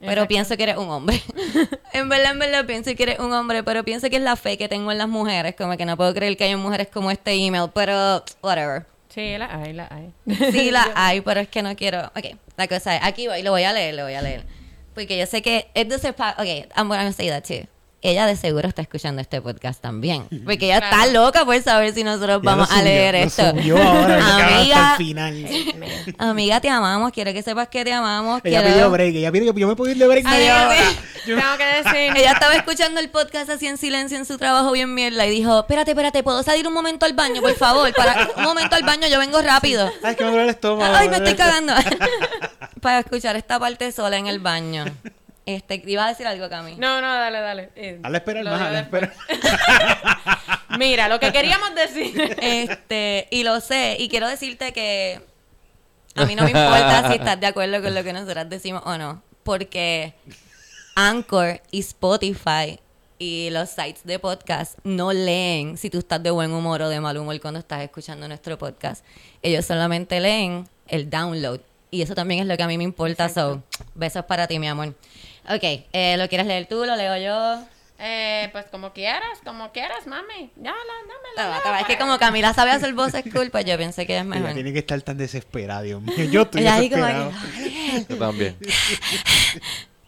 [0.00, 0.28] pero Exacto.
[0.28, 1.22] pienso que eres un hombre.
[1.92, 4.56] en verdad, en verdad, pienso que eres un hombre, pero pienso que es la fe
[4.58, 7.32] que tengo en las mujeres, como que no puedo creer que hay mujeres como este
[7.34, 8.86] email, pero whatever.
[9.08, 10.12] Sí, la hay, la hay.
[10.50, 12.00] Sí, la hay, pero es que no quiero.
[12.16, 14.44] Ok, la cosa es, aquí voy, lo voy a leer, lo voy a leer.
[14.94, 17.66] Porque yo sé que es de ese pa- Ok, I'm gonna say that too.
[18.06, 20.26] Ella de seguro está escuchando este podcast también.
[20.44, 23.48] Porque ella está loca por saber si nosotros Ya vamos lo a leer esto.
[23.50, 25.48] subió ahora, Amiga, el final.
[26.18, 27.12] amiga, te amamos.
[27.12, 28.42] Quiero que sepas que te amamos.
[28.44, 29.14] Ella quiero- pidió break.
[29.14, 30.26] Ella pidió, yo me puedo ir de break.
[31.26, 32.14] Yo- Tengo que decir.
[32.14, 35.60] Ella estaba escuchando el podcast así en silencio en su trabajo bien mierda y dijo,
[35.60, 37.90] espérate, espérate, ¿puedo salir un momento al baño, por favor?
[37.94, 39.90] Para un momento al baño, yo vengo rápido.
[40.02, 40.94] Ay, es que me duele el estómago.
[40.94, 41.72] Ay, me estoy cagando.
[42.82, 44.84] Para escuchar esta parte sola en el baño.
[45.46, 46.76] Este, iba a decir algo, Cami.
[46.76, 47.70] No, no, dale, dale.
[47.76, 49.02] Eh, Hazle esperar lo más, hazle después.
[49.02, 50.38] esperar.
[50.78, 52.36] Mira, lo que queríamos decir.
[52.40, 55.20] Este, y lo sé, y quiero decirte que
[56.14, 58.96] a mí no me importa si estás de acuerdo con lo que nosotras decimos o
[58.96, 60.14] no, porque
[60.94, 62.78] Anchor y Spotify
[63.18, 67.00] y los sites de podcast no leen si tú estás de buen humor o de
[67.00, 69.04] mal humor cuando estás escuchando nuestro podcast.
[69.42, 73.28] Ellos solamente leen el download Y eso también es lo que a mí me importa.
[73.28, 73.62] So,
[73.94, 74.94] besos para ti, mi amor.
[75.48, 76.84] Ok, eh, ¿lo quieres leer tú?
[76.84, 77.64] ¿Lo leo yo?
[77.98, 80.50] Eh, pues como quieras, como quieras, mami.
[80.56, 81.62] Ya, la, dámela.
[81.62, 81.80] toma.
[81.80, 84.52] Es que como Camila sabe hacer voces cool, pues yo pensé que es Ella mejor.
[84.54, 86.24] tiene que estar tan desesperada, Dios mío.
[86.30, 87.32] Yo estoy Ella ahí como desesperado.
[88.06, 88.56] que, Yo también.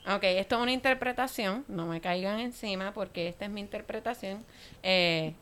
[0.08, 4.44] Ok, esto es una interpretación, no me caigan encima porque esta es mi interpretación.
[4.84, 5.34] Eh,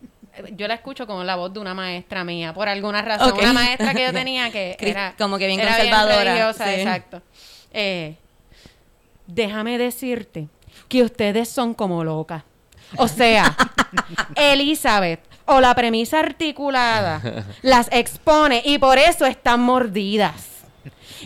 [0.53, 3.35] yo la escucho con la voz de una maestra mía, por alguna razón.
[3.39, 6.81] Una maestra que yo tenía que era como que bien era conservadora, religiosa, sí.
[6.81, 7.21] exacto.
[7.75, 8.17] Eh,
[9.27, 10.49] déjame decirte
[10.89, 12.43] que ustedes son como locas.
[12.97, 13.57] O sea,
[14.37, 20.51] Elizabeth o la premisa articulada las expone y por eso están mordidas.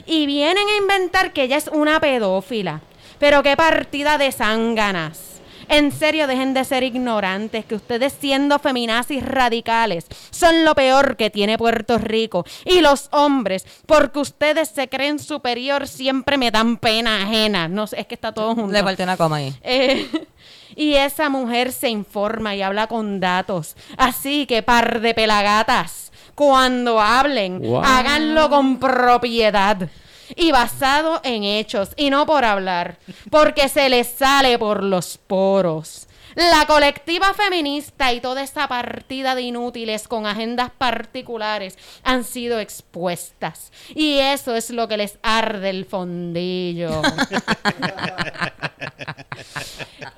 [0.06, 2.80] Y vienen a inventar que ella es una pedófila.
[3.18, 5.37] Pero qué partida de zánganas.
[5.68, 11.30] En serio, dejen de ser ignorantes, que ustedes siendo feminazis radicales son lo peor que
[11.30, 12.44] tiene Puerto Rico.
[12.64, 17.68] Y los hombres, porque ustedes se creen superior, siempre me dan pena ajena.
[17.68, 18.72] No sé, es que está todo junto.
[18.72, 19.54] Le falté una coma ahí.
[19.62, 20.08] Eh,
[20.76, 23.76] y esa mujer se informa y habla con datos.
[23.96, 27.82] Así que par de pelagatas, cuando hablen, Wow.
[27.84, 29.88] háganlo con propiedad.
[30.36, 32.98] Y basado en hechos y no por hablar,
[33.30, 36.06] porque se les sale por los poros.
[36.34, 43.72] La colectiva feminista y toda esa partida de inútiles con agendas particulares han sido expuestas.
[43.94, 47.02] Y eso es lo que les arde el fondillo.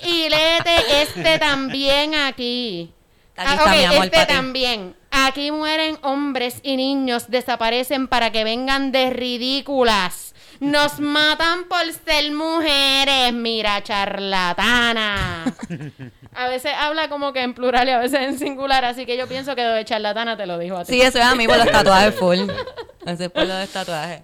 [0.02, 2.92] Y léete este también aquí.
[3.36, 4.96] Aquí Ah, mi amor, este también.
[5.30, 10.34] Aquí mueren hombres y niños, desaparecen para que vengan de ridículas.
[10.58, 15.44] Nos matan por ser mujeres, mira, charlatana.
[16.34, 19.28] A veces habla como que en plural y a veces en singular, así que yo
[19.28, 20.94] pienso que lo de charlatana te lo dijo a ti.
[20.94, 22.40] Sí, eso es a mí por los tatuajes full.
[23.06, 24.22] Eso es por los tatuajes.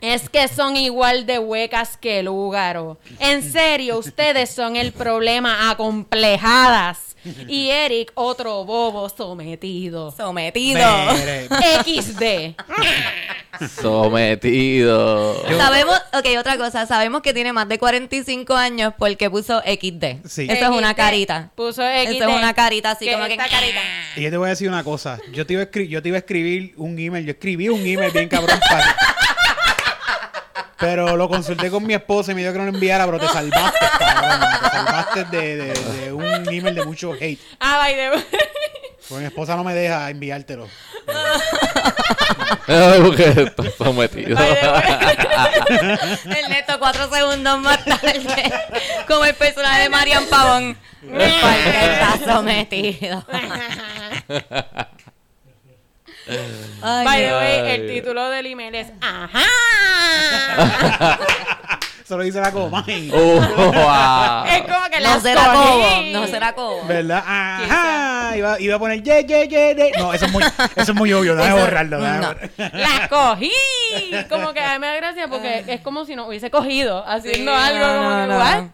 [0.00, 2.98] Es que son igual de huecas que el húgaro.
[3.18, 7.13] En serio, ustedes son el problema acomplejadas.
[7.48, 10.10] Y Eric, otro bobo sometido.
[10.12, 10.80] Sometido.
[11.14, 11.48] Mire,
[11.84, 12.54] XD.
[13.80, 15.42] Sometido.
[15.56, 20.26] Sabemos, ok, otra cosa, sabemos que tiene más de 45 años porque puso XD.
[20.28, 20.46] Sí.
[20.50, 21.50] Eso es una carita.
[21.54, 22.10] Puso XD.
[22.16, 23.36] Eso es una carita así como que...
[23.36, 23.80] carita.
[24.16, 25.18] Y yo te voy a decir una cosa.
[25.32, 27.24] Yo te iba a, escri- yo te iba a escribir un email.
[27.24, 28.96] Yo escribí un email bien cabrón para...
[30.78, 33.28] Pero lo consulté con mi esposa y me dijo que no lo enviara, pero te
[33.28, 34.40] salvaste, cabrón.
[34.62, 36.12] Te salvaste de, de- de
[36.48, 37.38] un email de mucho hate.
[37.60, 38.24] Ah, by the way.
[39.08, 40.68] Porque mi esposa no me deja enviártelo.
[42.66, 44.34] Porque está sometido.
[44.36, 45.98] By the way.
[46.38, 48.52] Ernesto, cuatro segundos más tarde,
[49.06, 50.78] como el personaje de Marian Pavón.
[51.02, 53.24] Porque está sometido.
[56.82, 57.70] Ay, By the way, Ay.
[57.72, 59.44] el título del email es Ajá.
[62.04, 63.10] Eso lo dice la Comay.
[63.14, 64.44] Oh, wow.
[64.46, 65.56] Es como que No será cogí.
[65.56, 66.84] Cobo, no será Cobo.
[66.86, 67.24] ¿Verdad?
[67.26, 68.36] Ajá.
[68.36, 69.92] Iba, iba a poner ye, ye, ye, ye.
[69.98, 71.34] No, eso es muy, eso es muy obvio.
[71.34, 71.98] Déjame Eso- borrarlo.
[72.00, 72.26] déjame no.
[72.28, 72.78] borrarlo.
[72.78, 73.50] ¡La cogí!
[74.28, 77.52] Como que a mí me da gracia porque es como si nos hubiese cogido haciendo
[77.56, 78.38] Sí, algo no, como no, que, no.
[78.38, 78.64] ¿what?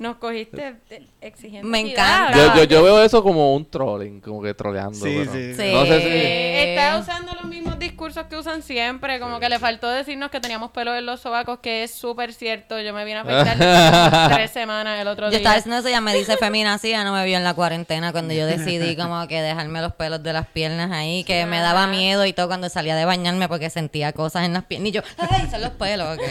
[0.00, 0.74] Nos cogiste
[1.20, 2.36] exigiendo Me encanta.
[2.36, 4.94] Yo, yo, yo veo eso como un trolling, como que troleando.
[4.98, 5.54] Sí, pero- sí.
[5.54, 5.72] Sí.
[5.72, 6.70] No sé si.
[6.70, 7.53] Está usando los mismos
[7.94, 11.60] discursos que usan siempre, como que le faltó decirnos que teníamos pelo en los sobacos,
[11.60, 12.80] que es súper cierto.
[12.80, 15.38] Yo me vine a afeitar tres semanas el otro Yo día.
[15.38, 18.10] estaba diciendo eso, ella me dice femina así, ya no me vio en la cuarentena
[18.10, 21.86] cuando yo decidí como que dejarme los pelos de las piernas ahí, que me daba
[21.86, 24.88] miedo y todo cuando salía de bañarme porque sentía cosas en las piernas.
[24.88, 26.24] Y yo, ay, son los pelos, ok.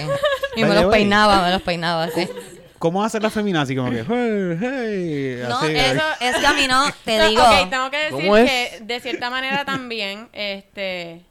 [0.57, 2.27] Y me los peinaba, me los peinaba así.
[2.77, 3.77] ¿Cómo hace la feminazi?
[3.77, 5.43] Como que, hey, hey.
[5.47, 7.41] No, así, eso es que a mí no, te No, digo.
[7.41, 11.21] ok, tengo que decir que de cierta manera también, este,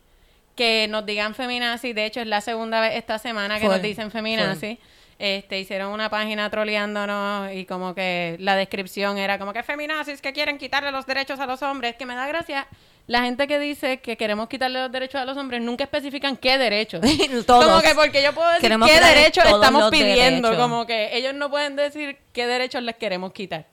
[0.55, 4.11] que nos digan feminazi, de hecho es la segunda vez esta semana que nos dicen
[4.11, 4.79] feminazi.
[5.19, 10.33] Este, hicieron una página troleándonos y como que la descripción era como que feminazis que
[10.33, 12.67] quieren quitarle los derechos a los hombres, que me da gracia.
[13.07, 16.59] La gente que dice que queremos quitarle los derechos a los hombres nunca especifican qué
[16.59, 17.01] derechos.
[17.47, 17.67] Todos.
[17.67, 20.49] Como que porque yo puedo decir Queremos qué derechos estamos pidiendo.
[20.49, 20.57] derechos.
[20.57, 23.67] Como que ellos no pueden decir qué derechos les queremos quitar.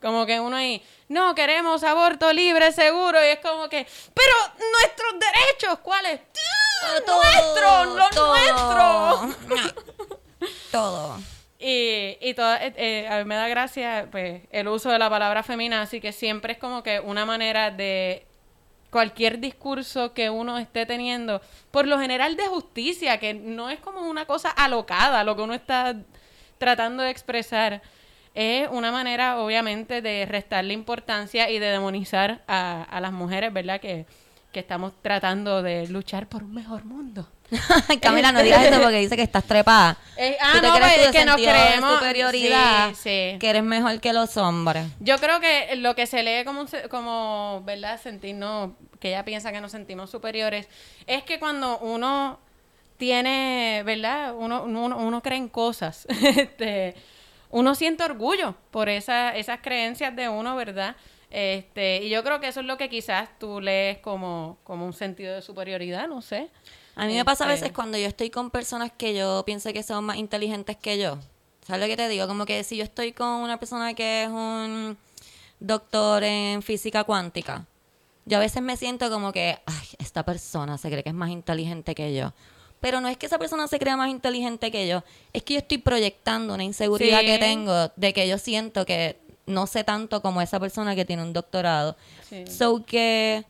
[0.00, 3.22] Como que uno ahí, no, queremos aborto libre, seguro.
[3.22, 4.32] Y es como que, pero
[4.78, 6.20] nuestros derechos, ¿cuáles?
[7.06, 9.26] Nuestros, los todo.
[9.26, 9.76] nuestros.
[10.72, 11.18] Todo.
[11.58, 15.10] Y, y todo, eh, eh, a mí me da gracia pues, el uso de la
[15.10, 18.26] palabra femina, así que siempre es como que una manera de
[18.90, 24.00] cualquier discurso que uno esté teniendo, por lo general de justicia, que no es como
[24.00, 25.96] una cosa alocada lo que uno está
[26.56, 27.82] tratando de expresar,
[28.34, 33.80] es una manera obviamente de restarle importancia y de demonizar a, a las mujeres, ¿verdad?
[33.80, 34.06] Que
[34.52, 37.28] que estamos tratando de luchar por un mejor mundo.
[38.02, 39.96] Camila, no digas eso porque dice que estás trepada.
[40.16, 41.94] Eh, ah, Tú te no, crees pues, que nos creemos.
[41.94, 43.38] superioridad, Sí, sí.
[43.38, 44.86] que eres mejor que los hombres.
[45.00, 48.00] Yo creo que lo que se lee como, como ¿verdad?
[48.00, 50.68] Sentirnos, que ella piensa que nos sentimos superiores,
[51.06, 52.38] es que cuando uno
[52.98, 54.34] tiene, ¿verdad?
[54.36, 56.94] Uno, uno, uno cree en cosas, este,
[57.50, 60.96] uno siente orgullo por esa, esas creencias de uno, ¿verdad?
[61.30, 64.92] Este, y yo creo que eso es lo que quizás tú lees como, como un
[64.92, 66.48] sentido de superioridad, no sé.
[66.96, 69.72] A mí me pasa a Este- veces cuando yo estoy con personas que yo pienso
[69.72, 71.18] que son más inteligentes que yo.
[71.66, 72.26] ¿Sabes lo que te digo?
[72.26, 74.98] Como que si yo estoy con una persona que es un
[75.60, 77.66] doctor en física cuántica,
[78.26, 81.30] yo a veces me siento como que, ay, esta persona se cree que es más
[81.30, 82.32] inteligente que yo.
[82.80, 85.60] Pero no es que esa persona se crea más inteligente que yo, es que yo
[85.60, 87.26] estoy proyectando una inseguridad Sí.
[87.26, 91.22] que tengo de que yo siento que no sé tanto como esa persona que tiene
[91.22, 91.96] un doctorado.
[92.28, 92.46] Sí.
[92.46, 93.44] So que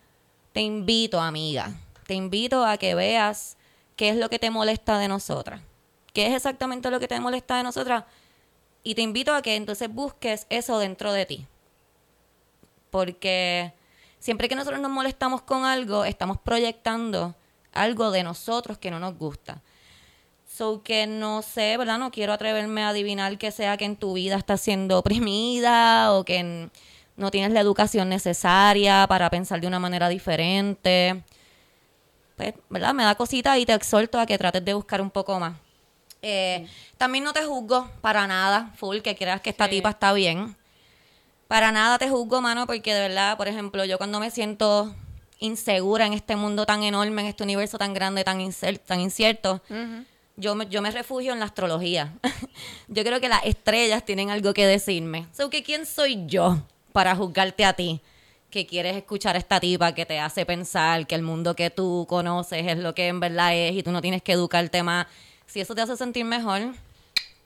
[0.52, 1.72] te invito, amiga,
[2.06, 3.56] te invito a que veas
[3.96, 5.60] qué es lo que te molesta de nosotras.
[6.12, 8.04] ¿Qué es exactamente lo que te molesta de nosotras?
[8.82, 11.46] Y te invito a que entonces busques eso dentro de ti.
[12.90, 13.72] Porque
[14.18, 17.34] siempre que nosotros nos molestamos con algo, estamos proyectando
[17.72, 19.60] algo de nosotros que no nos gusta.
[20.52, 21.98] So que no sé, ¿verdad?
[21.98, 26.24] No quiero atreverme a adivinar que sea que en tu vida estás siendo oprimida o
[26.24, 26.68] que
[27.16, 31.22] no tienes la educación necesaria para pensar de una manera diferente.
[32.36, 32.94] Pues, ¿verdad?
[32.94, 35.54] Me da cosita y te exhorto a que trates de buscar un poco más.
[36.22, 36.66] Eh,
[36.98, 39.70] También no te juzgo para nada, full, que creas que esta Sí.
[39.72, 40.56] tipa está bien.
[41.48, 44.94] Para nada te juzgo, mano, porque de verdad, por ejemplo, yo cuando me siento
[45.40, 50.04] insegura en este mundo tan enorme, en este universo tan grande, tan, incierto, Ujú.
[50.36, 52.12] yo me, yo me refugio en la astrología.
[52.88, 55.26] yo creo que las estrellas tienen algo que decirme.
[55.32, 56.58] So, que ¿Quién soy yo
[56.92, 58.00] para juzgarte a ti?
[58.50, 62.04] Que quieres escuchar a esta tipa que te hace pensar que el mundo que tú
[62.08, 65.06] conoces es lo que en verdad es y tú no tienes que educarte más.
[65.46, 66.74] Si eso te hace sentir mejor,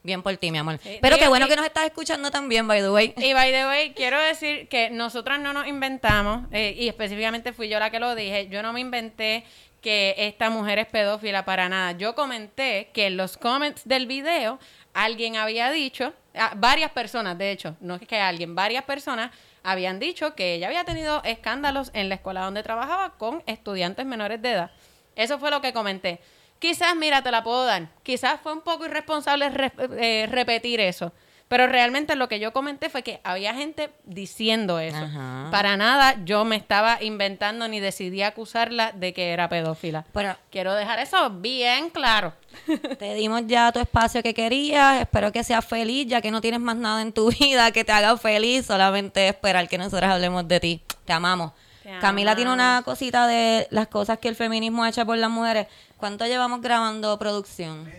[0.05, 0.79] bien por ti, mi amor.
[0.81, 3.14] Sí, Pero qué bueno que- que nos estás escuchando también, by the way.
[3.17, 7.69] Y by the way, quiero decir que nosotras no nos inventamos, eh, y específicamente fui
[7.69, 9.45] yo la que lo dije, yo no me inventé
[9.81, 11.93] que esta mujer es pedófila para nada.
[11.93, 14.59] Yo comenté que en los comments del video
[14.95, 19.31] alguien había dicho, ah, varias personas de hecho, no es que alguien, varias personas
[19.62, 24.40] habían dicho que ella había tenido escándalos en la escuela donde trabajaba con estudiantes menores
[24.40, 24.71] de edad.
[25.17, 26.21] Eso fue lo que comenté.
[26.68, 27.88] Quizás, mira, te la puedo dar.
[28.03, 31.12] Quizás fue un poco irresponsable re- eh, repetir eso.
[31.46, 34.96] Pero realmente lo que yo comenté fue que había gente diciendo eso.
[34.96, 35.48] Ajá.
[35.50, 40.07] Para nada yo me estaba inventando ni decidí acusarla de que era pedófila.
[40.14, 42.33] Pero Quiero dejar eso bien claro.
[42.98, 45.03] te dimos ya tu espacio que querías.
[45.03, 47.92] Espero que seas feliz, ya que no tienes más nada en tu vida que te
[47.92, 48.64] haga feliz.
[48.64, 50.81] Solamente esperar que nosotros hablemos de ti.
[51.05, 51.53] Te amamos.
[51.83, 55.29] Te Camila tiene una cosita de las cosas que el feminismo ha hecho por las
[55.29, 55.66] mujeres.
[56.05, 57.90] ¿Cuánto llevamos grabando producción?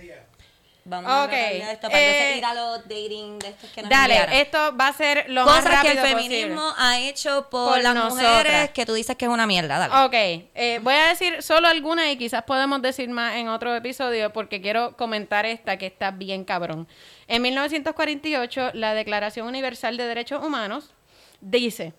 [0.84, 3.90] Vamos Ok, a esto para entonces eh, ir a los dating de estos que nos
[3.90, 4.36] Dale, enviaron.
[4.36, 6.86] esto va a ser lo más Cosas que el rápido feminismo posible.
[6.86, 8.38] ha hecho por, Por las nosotras.
[8.38, 9.80] mujeres que tú dices que es una mierda.
[9.80, 10.06] Dale.
[10.06, 14.32] Ok, eh, voy a decir solo algunas y quizás podemos decir más en otro episodio
[14.32, 16.88] porque quiero comentar esta que está bien cabrón.
[17.28, 20.94] En 1948, la Declaración Universal de Derechos Humanos
[21.42, 21.94] dice,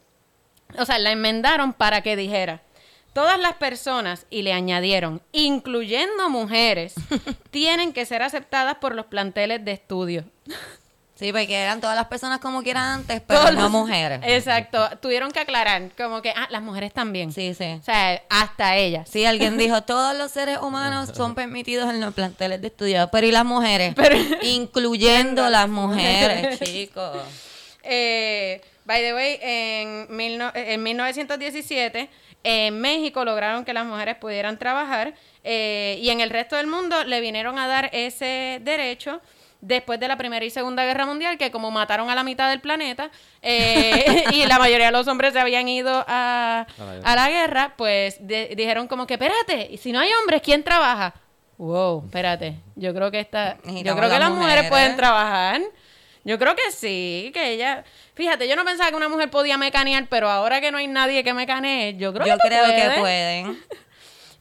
[0.79, 2.63] o sea, la enmendaron para que dijera,
[3.17, 6.93] todas las personas, y le añadieron, incluyendo mujeres,
[7.51, 10.25] tienen que ser aceptadas por los planteles de estudio.
[11.15, 14.21] Sí, porque eran todas las personas como quieran antes, pero Todos no los- mujeres.
[14.23, 17.33] Exacto, tuvieron que aclarar, como que, ah, las mujeres también.
[17.33, 17.79] Sí, sí.
[17.81, 19.09] O sea, hasta ellas.
[19.11, 23.27] Sí, alguien dijo, todos los seres humanos son permitidos en los planteles de estudio, pero
[23.27, 23.95] ¿y las mujeres?
[24.43, 27.17] Incluyendo las mujeres, chicos.
[27.83, 32.09] Eh, by the way, en, mil no- en 1917
[32.45, 37.05] en México lograron que las mujeres pudieran trabajar eh, y en el resto del mundo
[37.05, 39.21] le vinieron a dar ese derecho
[39.61, 42.61] después de la Primera y Segunda Guerra Mundial, que como mataron a la mitad del
[42.61, 43.11] planeta
[43.43, 46.67] eh, y la mayoría de los hombres se habían ido a,
[47.03, 47.75] A la guerra.
[47.77, 51.15] pues de- dijeron como que, espérate, y si no hay hombres, ¿quién trabaja?
[51.59, 54.71] Wow, espérate, yo creo que esta, yo creo que las las mujeres mujeres.
[54.71, 55.63] pueden trabajar.
[56.27, 57.85] Yo creo que sí, que ella...
[58.15, 61.23] Fíjate, yo no pensaba que una mujer podía mecanear, pero ahora que no hay nadie
[61.23, 63.63] que mecanee, yo creo Yo que creo que pueden.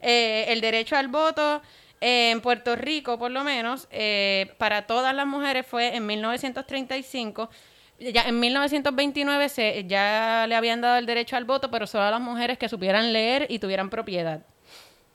[0.07, 1.63] Eh, el derecho al voto
[1.99, 7.49] eh, en Puerto Rico, por lo menos, eh, para todas las mujeres fue en 1935.
[7.99, 12.11] Ya en 1929 se, ya le habían dado el derecho al voto, pero solo a
[12.11, 14.41] las mujeres que supieran leer y tuvieran propiedad.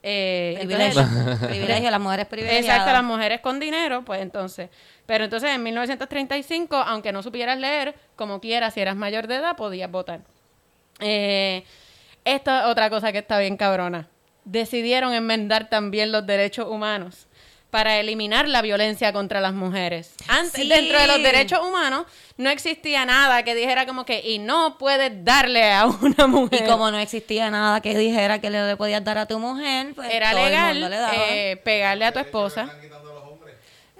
[0.02, 1.02] Eh, Privilegio.
[1.02, 2.64] entonces- Privilegio, las mujeres privilegiadas.
[2.64, 4.70] Exacto, las mujeres con dinero, pues entonces.
[5.10, 9.56] Pero entonces en 1935, aunque no supieras leer, como quieras, si eras mayor de edad,
[9.56, 10.20] podías votar.
[11.00, 11.64] Eh,
[12.24, 14.06] Esto es otra cosa que está bien cabrona.
[14.44, 17.26] Decidieron enmendar también los derechos humanos
[17.70, 20.14] para eliminar la violencia contra las mujeres.
[20.28, 20.68] Antes, Sí.
[20.68, 22.06] dentro de los derechos humanos,
[22.36, 26.62] no existía nada que dijera como que, y no puedes darle a una mujer.
[26.62, 30.08] Y como no existía nada que dijera que le podías dar a tu mujer, pues
[30.14, 31.14] era todo el legal mundo le daba.
[31.30, 32.68] eh, pegarle a tu esposa.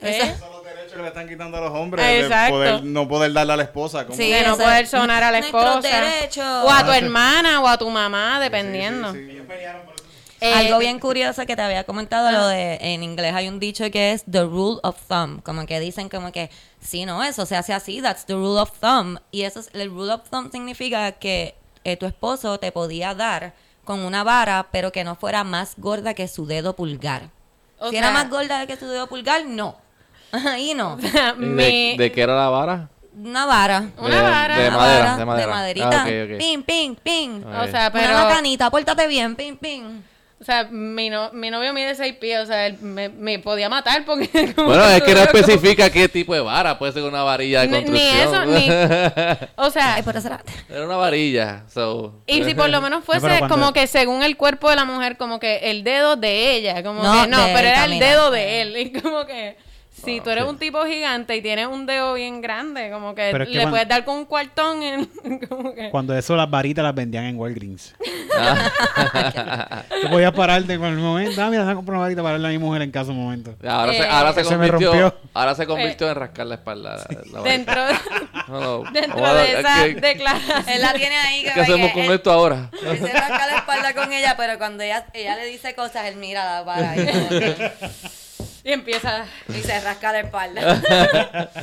[0.02, 0.34] ¿Eh?
[0.90, 2.04] Que le están quitando a los hombres.
[2.04, 2.54] Ah, de exacto.
[2.54, 4.04] poder- no poder darle a la esposa.
[4.04, 5.80] como- Sí, de no poder sonar a la esposa.
[6.64, 9.12] O a tu hermana o a tu mamá, dependiendo.
[9.12, 9.36] Sí, sí, sí.
[10.42, 13.90] Eh, Algo bien curioso que te había comentado, lo de en inglés hay un dicho
[13.90, 16.48] que es the rule of thumb, como que dicen como que
[16.80, 19.18] si no, eso se hace así, that's the rule of thumb.
[19.30, 23.52] Y eso es, el rule of thumb significa que eh, tu esposo te podía dar
[23.84, 27.28] con una vara, pero que no fuera más gorda que su dedo pulgar.
[27.78, 29.76] O si sea- era más gorda que su dedo pulgar, no.
[30.46, 30.98] Ahí no.
[31.40, 32.88] ¿Y ¿De, qué era la vara?
[33.22, 33.84] Una vara.
[33.98, 34.58] Una De- vara.
[34.58, 35.48] De Una madera, vara de madera.
[35.52, 35.90] maderita.
[36.02, 36.38] Ah, ok, ok.
[36.38, 37.42] Ping, ping, ping.
[37.46, 38.08] Ah, o sea, pero...
[38.14, 39.82] Una macanita, pórtate bien, ping, ping.
[40.40, 43.68] O sea, mi, no- mi novio mide seis pies, o sea, él me, me podía
[43.68, 44.52] matar porque...
[44.56, 46.78] como Bueno, es que no como- especifica qué tipo de vara.
[46.78, 48.92] Puede ser una varilla de Ni- ni construcción.
[48.92, 51.64] eso, O sea, Ay, por eso era- Era una varilla.
[51.68, 52.22] So.
[52.26, 55.38] y si por lo menos fuese como que según el cuerpo de la mujer, como
[55.38, 58.62] que el dedo de ella, como No, que no, pero él era el dedo de
[58.62, 58.76] él.
[58.78, 59.58] Y como que
[60.04, 60.50] si Ah, tú eres sí.
[60.50, 63.70] un tipo gigante y tienes un dedo bien grande, como que es que le cuando-
[63.70, 65.06] puedes dar con un cuartón en,
[65.48, 65.90] como que...
[65.90, 67.94] Cuando eso las varitas las vendían en Walgreens.
[68.42, 69.82] Ah.
[70.02, 71.42] Tú podías pararte con el momento.
[71.42, 73.54] Ah, mira, se comprar una varita para darle a mi mujer en caso momento.
[73.68, 74.90] Ahora, se, Eh, ahora se Se me convirtió.
[74.92, 75.20] rompió.
[75.34, 77.06] ahora se convirtió en rascar la espalda.
[77.32, 77.42] la-.
[77.42, 77.82] Dentro,
[78.48, 78.90] No, no.
[78.92, 80.68] dentro de esa ¿qué- declaración.
[80.68, 81.42] Él la tiene ahí.
[81.42, 82.70] ¿Qué como hacemos que con él- esto ahora?
[82.86, 86.16] Él se rasca la espalda con ella, pero cuando ella, ella le dice cosas, él
[86.16, 87.72] mira la como que-
[88.64, 89.24] Y empieza...
[89.48, 91.50] y se rasca la espalda.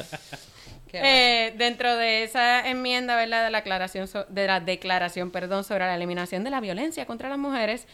[0.93, 3.43] Eh, dentro de esa enmienda, ¿verdad?
[3.43, 7.29] De la aclaración, so- de la declaración, perdón, sobre la eliminación de la violencia contra
[7.29, 7.85] las mujeres,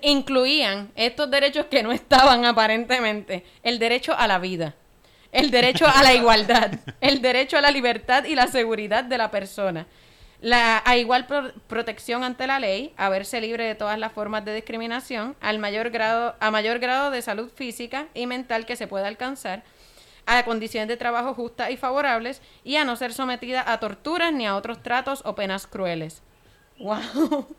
[0.00, 4.74] incluían estos derechos que no estaban aparentemente: el derecho a la vida,
[5.30, 9.30] el derecho a la igualdad, el derecho a la libertad y la seguridad de la
[9.30, 9.86] persona.
[10.42, 14.44] La, a igual pro- protección ante la ley, a verse libre de todas las formas
[14.44, 18.88] de discriminación, al mayor grado, a mayor grado de salud física y mental que se
[18.88, 19.62] pueda alcanzar,
[20.26, 24.44] a condiciones de trabajo justas y favorables y a no ser sometida a torturas ni
[24.46, 26.22] a otros tratos o penas crueles.
[26.78, 27.46] ¡Wow!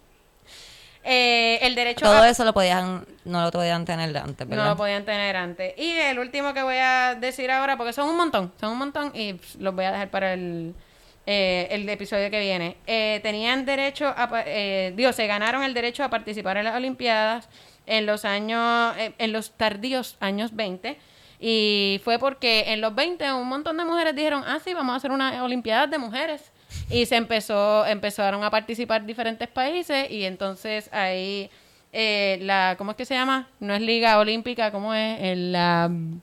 [1.05, 2.29] Eh, el derecho Todo a...
[2.29, 4.69] eso lo podían, no lo podían tener antes, No ¿verdad?
[4.69, 5.73] lo podían tener antes.
[5.77, 9.11] Y el último que voy a decir ahora, porque son un montón, son un montón
[9.13, 10.73] y los voy a dejar para el,
[11.25, 12.77] eh, el episodio que viene.
[12.87, 17.49] Eh, tenían derecho a, eh, se ganaron el derecho a participar en las Olimpiadas
[17.85, 20.97] en los años, eh, en los tardíos años 20.
[21.39, 24.97] Y fue porque en los 20 un montón de mujeres dijeron, ah, sí, vamos a
[24.97, 26.51] hacer una Olimpiada de mujeres.
[26.89, 31.49] Y se empezó, empezaron a participar diferentes países y entonces ahí
[31.91, 33.49] eh, la, ¿cómo es que se llama?
[33.59, 35.37] No es Liga Olímpica, ¿cómo es?
[35.37, 36.21] La mm,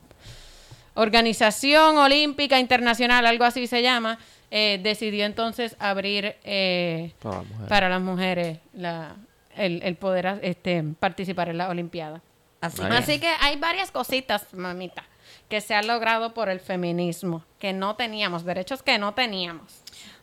[0.94, 4.18] Organización Olímpica Internacional, algo así se llama,
[4.50, 7.68] eh, decidió entonces abrir eh, Para las mujeres.
[7.68, 9.16] para las mujeres la,
[9.56, 12.20] el, el poder este, participar en la Olimpiada.
[12.60, 15.04] Así, que- Así que hay varias cositas, mamita,
[15.48, 19.80] que se han logrado por el feminismo, que no teníamos, derechos que no teníamos.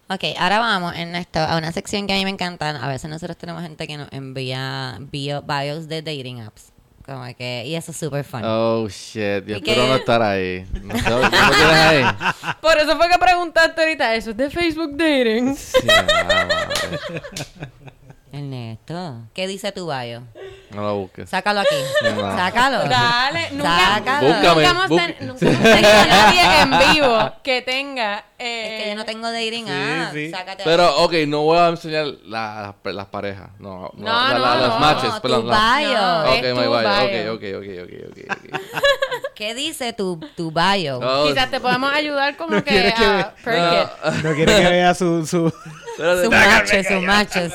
[0.09, 2.69] Ok, ahora vamos, Ernesto, a una sección que a mí me encanta.
[2.81, 6.71] A veces nosotros tenemos gente que nos envía bio- bios de dating apps.
[7.07, 8.41] Como que, y eso es súper fun.
[8.43, 9.45] Oh, shit.
[9.45, 10.67] Yo espero no estar ahí.
[10.83, 12.03] No sé, ¿tú lo tienes ahí?
[12.61, 15.55] Por eso fue que preguntaste ahorita, ¿eso es de Facebook Dating?
[15.55, 15.87] Sí.
[18.37, 20.23] Ernesto, ¿qué dice tu bio?
[20.71, 21.29] No lo busques.
[21.29, 21.75] Sácalo aquí.
[22.03, 22.35] No.
[22.37, 22.83] Sácalo.
[22.89, 24.27] Dale, nunca, Sácalo.
[24.27, 28.25] nunca Búscame, hemos, ten- bú- nunca hemos tenido a nadie en vivo que tenga...
[28.37, 29.73] eh, Es que yo no tengo dating Sí,
[30.13, 30.31] sí.
[30.31, 33.49] Sácate Pero, ok, no voy a enseñar la- las, las parejas.
[33.59, 34.67] No, no, No, la- no, la- no.
[34.67, 35.13] los matches.
[35.15, 35.97] tu perdón, la- bio.
[36.01, 36.81] No, Ok, es my tu bio.
[36.81, 37.33] bio.
[37.33, 38.61] Ok, ok, ok, ok, ok, ok.
[39.35, 40.99] ¿Qué dice tu, tu bio?
[40.99, 44.23] Oh, Quizás te podemos ayudar como No que que a Perkit.
[44.23, 45.25] No quiere que vea su...
[45.25, 45.53] su...
[45.97, 47.51] Sus machos, sus machos.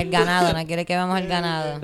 [0.00, 1.80] El ganado, no quiere que veamos el ganado.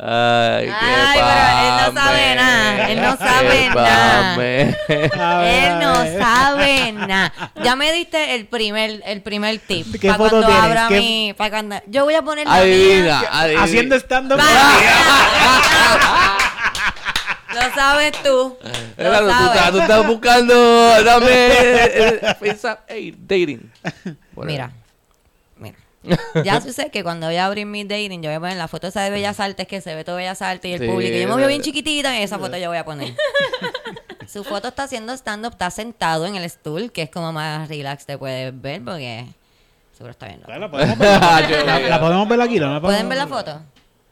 [0.00, 4.36] Ay, qué Ay, pero él no sabe nada, él no sabe nada.
[5.44, 7.32] Él no sabe nada.
[7.64, 10.00] Ya me diste el primer, el primer tip.
[10.00, 10.64] ¿Qué Para foto cuando tienes?
[10.64, 11.34] abra ¿Qué- mi.
[11.36, 12.60] Para cuando, yo voy a poner la mía.
[12.62, 13.62] Adivina, adivina.
[13.64, 14.38] Haciendo stand-up.
[17.54, 18.56] Lo sabes tú.
[18.98, 19.82] Lo Claro, tú, estás, tú sabes.
[19.82, 22.56] estás buscando, dame eh, eh,
[22.88, 23.72] hey, dating.
[24.36, 24.70] Mira.
[26.44, 28.86] Ya sé que cuando voy a abrir mi dating, yo voy a poner la foto
[28.88, 31.16] esa de Bellas Artes que se ve todo Bellas Artes y el Sí, público.
[31.16, 33.14] Yo me veo bien chiquitita y esa foto yo voy a poner.
[34.26, 38.04] Su foto está haciendo stand-up, está sentado en el stool, que es como más relax
[38.04, 39.24] te puedes ver porque
[39.92, 40.40] Seguro está bien.
[40.40, 40.52] loco.
[40.58, 41.20] ¿La podemos ver?
[41.66, 42.60] ¿La, la podemos ver aquí?
[42.60, 43.62] ¿No la ¿Pueden podemos ver la foto?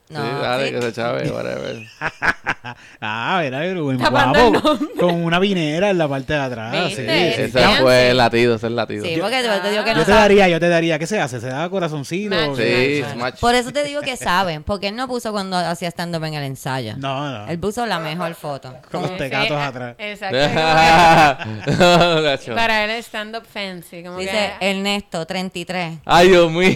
[0.09, 0.23] No.
[0.23, 1.83] sí, dale, que se chave, whatever.
[3.01, 3.43] Ah,
[3.81, 4.79] buen Tapando guapo.
[4.99, 6.93] Con una vinera en la parte de atrás.
[6.95, 7.05] Sí.
[7.07, 7.51] Ese
[7.81, 9.05] fue el latido, ese es el latido.
[9.05, 10.23] Sí, porque te, te digo que no Yo te sabe.
[10.23, 10.99] daría, yo te daría.
[10.99, 11.41] ¿Qué se hace?
[11.41, 12.35] ¿Se da corazoncito?
[12.35, 12.57] Match.
[12.57, 13.39] Sí, Match.
[13.41, 16.43] Por eso te digo que saben, porque él no puso cuando hacía stand-up en el
[16.45, 16.95] ensayo.
[16.97, 17.49] No, no.
[17.49, 18.75] Él puso la mejor foto.
[18.91, 19.95] Con los tecatos atrás.
[19.99, 20.37] Exacto.
[22.23, 22.55] Gacho.
[22.55, 24.03] Para él es stand-up fancy.
[24.03, 25.99] Como Dice que, Ernesto, 33.
[26.05, 26.75] Ay, Dios mío.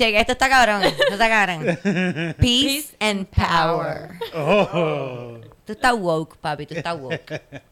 [0.00, 0.82] Cheque, esto está cabrón.
[0.82, 1.78] Esto está cabrón.
[2.40, 4.12] Peace and power.
[4.34, 5.38] Oh.
[5.66, 6.64] Tú estás woke, papi.
[6.64, 7.42] Tú estás woke.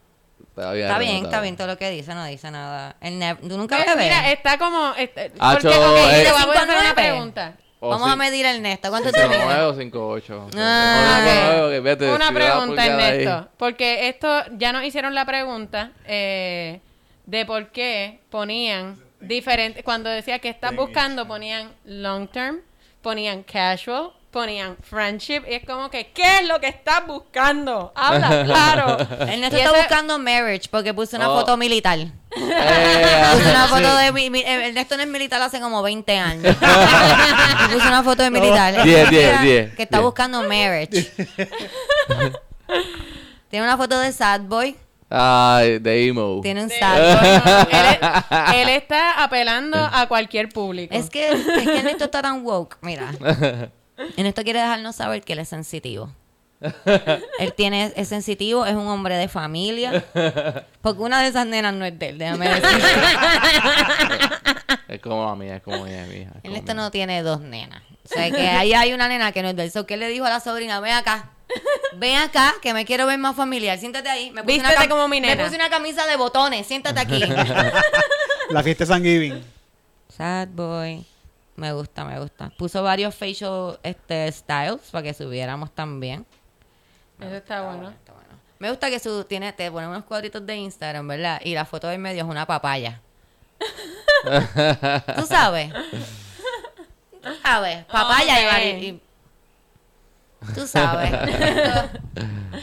[0.59, 0.97] Está bien, está
[1.29, 1.41] todavía.
[1.41, 2.13] bien todo lo que dice.
[2.13, 2.97] No dice nada.
[2.99, 4.09] El ¿Tú nunca Mira, bebes?
[4.09, 4.93] mira, está como...
[4.97, 6.81] este, Acho, porque, ok, eh, te voy a hacer 5'9".
[6.81, 7.53] una pregunta.
[7.79, 8.13] O Vamos sí.
[8.13, 8.89] a medir el Ernesto.
[8.89, 9.61] ¿Cuánto te 5'9 mide?
[9.61, 10.49] o 5'8.
[10.57, 11.69] Ah,
[12.13, 12.89] Una pregunta, ahí.
[12.89, 13.49] Ernesto.
[13.57, 16.81] Porque esto ya nos hicieron la pregunta eh,
[17.25, 19.83] de por qué ponían diferentes.
[19.83, 22.57] Cuando decía que estás buscando, ponían long term,
[23.01, 25.41] ponían casual, ponían friendship.
[25.49, 27.91] Y es como que, ¿qué es lo que estás buscando?
[27.95, 28.97] Habla claro.
[29.21, 31.39] Ernesto Y está ese- buscando marriage porque puso una Oh.
[31.39, 31.97] foto militar.
[31.99, 32.11] Eh,
[33.33, 34.11] Puso una foto de...
[34.11, 36.55] mi- mi- Ernesto no es militar hace como 20 años.
[37.65, 38.83] Y puso una foto de militar.
[38.83, 40.05] Diez, diez, diez, Que está diez.
[40.05, 41.11] buscando marriage.
[43.49, 44.75] Tiene una foto de Sad Boy.
[45.09, 46.39] Ay, de emo.
[46.41, 46.77] Tiene un Boy.
[46.79, 50.93] él, es- él está apelando a cualquier público.
[50.93, 52.77] Es que, es que Ernesto está tan woke.
[52.81, 53.11] Mira.
[54.17, 56.11] Ernesto quiere dejarnos saber que él es sensitivo.
[57.39, 60.03] Él tiene, es sensitivo, es un hombre de familia.
[60.81, 62.83] Porque una de esas nenas no es de él, déjame decir.
[64.87, 66.31] Es como la mía, es como mi hija.
[66.43, 66.83] Ernesto mía.
[66.83, 67.81] no tiene dos nenas.
[68.03, 69.71] O sea, que ahí hay una nena que no es de él.
[69.71, 71.29] So, que él le dijo a la sobrina, ven acá.
[71.95, 73.77] Ven acá, que me quiero ver más familiar.
[73.77, 74.31] Siéntate ahí.
[74.31, 76.67] Me puse, una, como mi me puse una camisa de botones.
[76.67, 77.19] Siéntate aquí.
[78.49, 79.43] La fiesta de San Giving.
[80.15, 81.05] Sad boy.
[81.55, 82.51] Me gusta, me gusta.
[82.57, 86.25] Puso varios facial este, styles para que subiéramos también.
[87.19, 87.89] Eso está bueno.
[87.89, 88.29] Está bueno.
[88.59, 91.41] Me gusta que su tiene, te pone unos cuadritos de Instagram, ¿verdad?
[91.43, 93.01] Y la foto del medio es una papaya.
[95.15, 95.71] ¿Tú sabes?
[97.21, 97.85] ¿Tú sabes?
[97.85, 98.51] Papaya y Ok.
[98.51, 99.01] vari- y-
[100.55, 101.11] Tú sabes.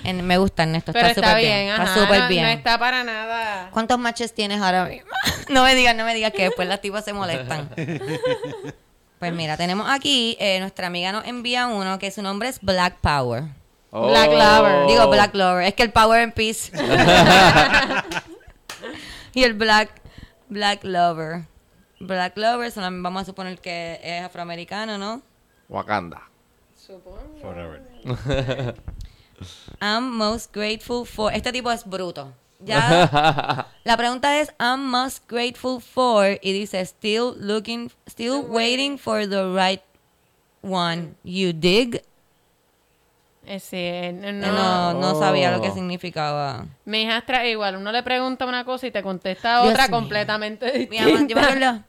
[0.05, 1.70] En- me gusta Ernesto, Pero está súper bien, bien.
[1.74, 1.85] ajá.
[1.85, 2.43] Está súper no, bien.
[2.45, 3.70] no está para nada.
[3.70, 5.09] ¿Cuántos matches tienes ahora mismo?
[5.49, 7.68] no me digas, no me digas que después las tipas se molestan.
[9.18, 12.97] pues mira, tenemos aquí, eh, nuestra amiga nos envía uno que su nombre es Black
[13.01, 13.45] Power.
[13.91, 14.09] Oh.
[14.09, 14.87] Black Lover.
[14.89, 16.70] Digo Black Lover, es que el Power and Peace.
[19.33, 19.91] y el Black,
[20.49, 21.45] Black Lover.
[22.01, 25.22] Black Lover, solo- vamos a suponer que es afroamericano, ¿no?
[25.68, 26.22] Wakanda.
[29.81, 31.33] I'm most grateful for.
[31.33, 32.33] Este tipo es bruto.
[32.61, 33.66] Ya.
[33.85, 39.45] la pregunta es I'm most grateful for y dice still looking, still waiting for the
[39.55, 39.83] right
[40.62, 41.14] one.
[41.22, 42.03] You dig?
[43.47, 45.74] Sí, eh, no, No, no, sabía lo que Oh.
[45.74, 46.66] significaba.
[46.85, 49.97] Mi hijastra igual, uno le pregunta una cosa y te contesta Dios otra mío.
[49.97, 51.05] completamente Mi distinta.
[51.12, 51.85] mamá, yo, me acuerdo-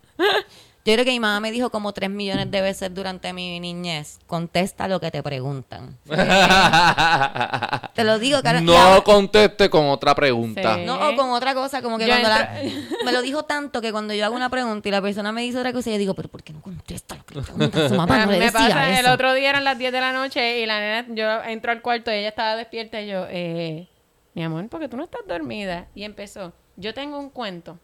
[0.88, 4.20] yo creo que mi mamá me dijo como tres millones de veces durante mi niñez,
[4.26, 5.98] contesta lo que te preguntan.
[7.94, 8.64] Te lo digo, Carol.
[8.64, 10.76] No ahora- conteste con otra pregunta.
[10.76, 10.86] Sí.
[10.86, 12.54] No, o con otra cosa, como que Yo cuando la-
[13.06, 15.58] me lo dijo tanto que cuando yo hago una pregunta y la persona me dice
[15.58, 17.90] otra cosa, yo digo, pero ¿por qué no contesta lo que le pregunta?
[17.90, 19.00] Su mamá no le me decía pasa, eso.
[19.08, 21.82] el otro día eran las 10 de la noche y la nena, yo entro al
[21.82, 23.88] cuarto y ella estaba despierta y yo, eh,
[24.36, 25.88] mi amor, porque tú no estás dormida.
[25.96, 27.78] Y empezó, yo tengo un cuento,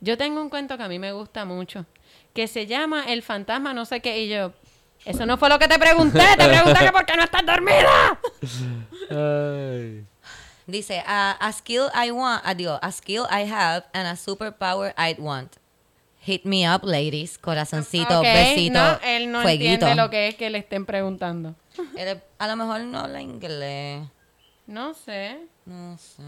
[0.00, 1.86] yo tengo un cuento que a mí me gusta mucho,
[2.34, 4.52] que se llama El fantasma no sé qué, y yo,
[5.04, 8.18] eso no fue lo que te pregunté, te pregunté que por qué no estás dormida.
[9.10, 10.04] Ay.
[10.66, 15.18] Dice, a, a skill I want, digo, a skill I have and a superpower I'd
[15.18, 15.56] want.
[16.20, 17.36] Hit me up, ladies.
[17.36, 19.72] Corazoncito, besito, no, él no fueguito.
[19.72, 21.56] entiende lo que es que le estén preguntando.
[21.96, 24.06] Él a lo mejor no habla inglés.
[24.68, 25.36] No sé.
[25.66, 26.22] No sé.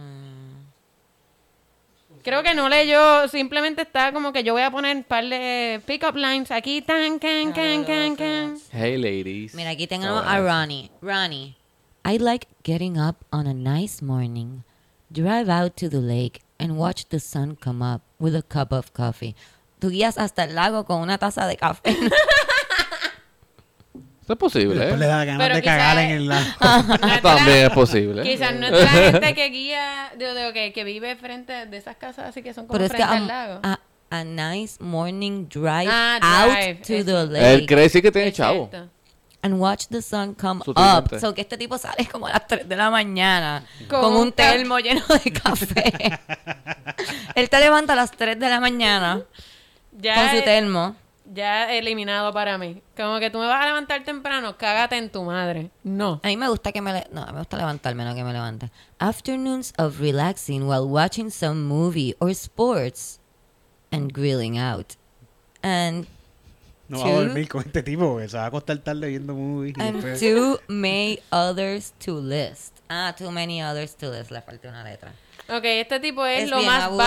[2.24, 5.82] Creo que no leyó, simplemente está como que yo voy a poner un par de
[5.84, 8.58] pick-up lines aquí, tan, can, can, can, can.
[8.72, 9.54] Hey, ladies.
[9.54, 10.40] Mira, aquí tengo a.
[10.40, 10.90] Ronnie.
[11.02, 11.54] Ronnie.
[12.02, 14.64] I like getting up on a nice morning,
[15.12, 18.94] drive out to the lake, and watch the sun come up with a cup of
[18.94, 19.36] coffee.
[19.78, 21.94] Tú guías hasta el lago con una taza de café.
[24.24, 25.08] Eso es posible, Después le ¿eh?
[25.08, 28.22] da ganas Pero de cagar es- en el de la- También es posible.
[28.22, 31.76] Quizás no es de la gente que guía, digo, digo, que, que vive frente de
[31.76, 33.60] esas casas así que son como Pero es que frente al lago.
[33.62, 33.78] a,
[34.10, 36.18] a nice morning drive Ah,
[36.48, 37.52] out to the lake.
[37.54, 38.68] Él cree sí que tiene Es chavo.
[38.70, 38.90] cierto.
[39.42, 41.16] and watch the sun come Sutilmente.
[41.16, 41.20] up.
[41.20, 44.32] So que este tipo sale como a las 3 de la mañana Con con, un
[44.32, 45.92] termo lleno de café.
[47.34, 49.20] Él te levanta a las 3 de la mañana
[49.92, 50.96] Ya, con su eh, termo.
[51.32, 52.82] Ya eliminado para mí.
[52.96, 55.70] Como que tú me vas a levantar temprano, cágate en tu madre.
[55.82, 56.20] No.
[56.22, 58.70] A mí me gusta que me le- no, me gusta levantarme, no que me levante.
[58.98, 63.20] Afternoons of relaxing while watching some movie or sports
[63.90, 64.94] and grilling out.
[65.62, 66.06] And
[66.86, 67.24] No va a Two.
[67.24, 69.74] dormir con este tipo, porque se va a acostar tarde viendo movies.
[69.78, 72.78] and después- too many others to list.
[72.90, 74.30] Ah, too many others to list.
[74.30, 75.12] Le falta una letra.
[75.48, 77.04] Ok, este tipo es, Es lo más aburrido,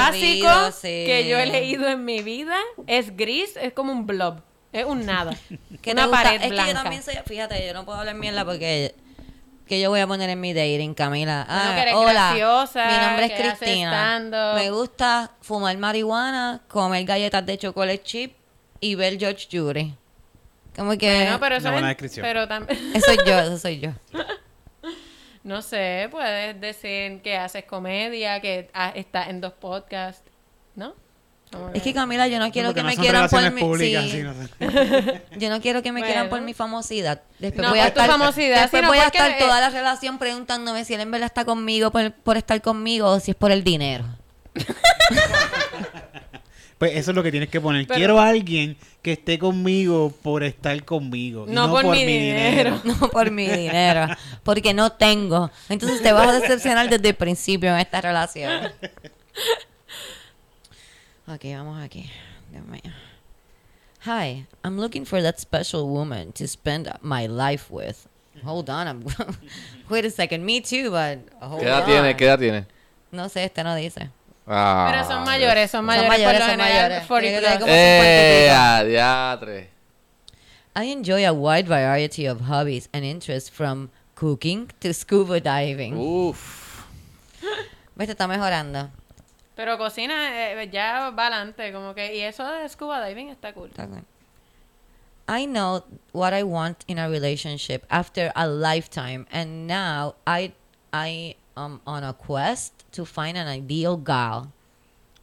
[0.50, 1.04] básico sí.
[1.06, 2.56] que yo he leído en mi vida.
[2.86, 4.42] Es gris, es como un blob.
[4.72, 5.36] Es un nada.
[5.82, 6.64] ¿Qué te Una pared es blanca.
[6.66, 8.94] que yo también soy, fíjate, yo no puedo hablar mierda porque
[9.66, 11.46] que yo voy a poner en mi dating, Camila.
[11.50, 14.54] Ah, que eres hola, graciosa, mi nombre es Cristina.
[14.56, 18.34] Me gusta fumar marihuana, comer galletas de chocolate chip
[18.80, 19.94] y ver George Jury.
[20.76, 22.24] Como que Bueno, pero eso Una buena es- descripción.
[22.26, 23.90] Pero también, eso soy yo, eso soy yo.
[25.48, 30.30] No sé, puedes decir que haces comedia, que ah, estás en dos podcasts,
[30.76, 30.94] ¿no?
[31.74, 34.12] Es que Camila, yo no quiero que no me quieran por mi públicas, sí.
[34.12, 35.22] sí, no sé.
[35.38, 37.22] Yo no quiero que me quieran por mi famosidad.
[37.40, 39.70] Después No voy a por tu estar, famosidad, después sino voy a estar toda la
[39.70, 43.38] relación preguntándome si él en verdad está conmigo por, por estar conmigo o si es
[43.38, 44.04] por el dinero.
[46.78, 47.88] Pues eso es lo que tienes que poner.
[47.88, 51.46] Pero- Quiero a alguien que esté conmigo por estar conmigo.
[51.48, 52.80] No por mi dinero.
[52.86, 54.08] No por mi dinero,
[54.44, 55.50] porque no tengo.
[55.70, 58.72] Entonces te vas a decepcionar desde el principio en esta relación.
[61.28, 62.10] Ok, vamos aquí.
[62.52, 62.94] Dios mío.
[64.06, 68.08] Hi, I'm looking for that special woman to spend my life with.
[68.46, 69.04] Hold on, I'm
[69.90, 71.86] wait a second, me too, but hold ¿Qué edad on.
[71.86, 72.16] tiene?
[72.16, 72.66] ¿Qué edad tiene?
[73.12, 74.10] No sé, este no dice.
[74.48, 77.06] Ah, Pero son mayores, son Son mayores, mayores, por son mayores.
[77.06, 77.60] 40 Tiene que tener plus.
[77.60, 78.48] como- ¡Eh!
[78.48, 79.70] 50 a diatre!
[80.80, 85.96] I enjoy a wide variety of hobbies and interests from cooking to scuba diving.
[85.98, 86.86] Uf.
[87.96, 88.08] ¿Ves?
[88.08, 88.90] Te está mejorando.
[89.56, 93.70] Pero cocina eh, ya va adelante, como que, y eso de scuba diving está cool.
[93.70, 94.06] Está bien.
[95.28, 95.84] I know
[96.14, 100.54] what I want in a relationship after a lifetime, and now I
[100.94, 104.48] I am on a quest to find an ideal gal.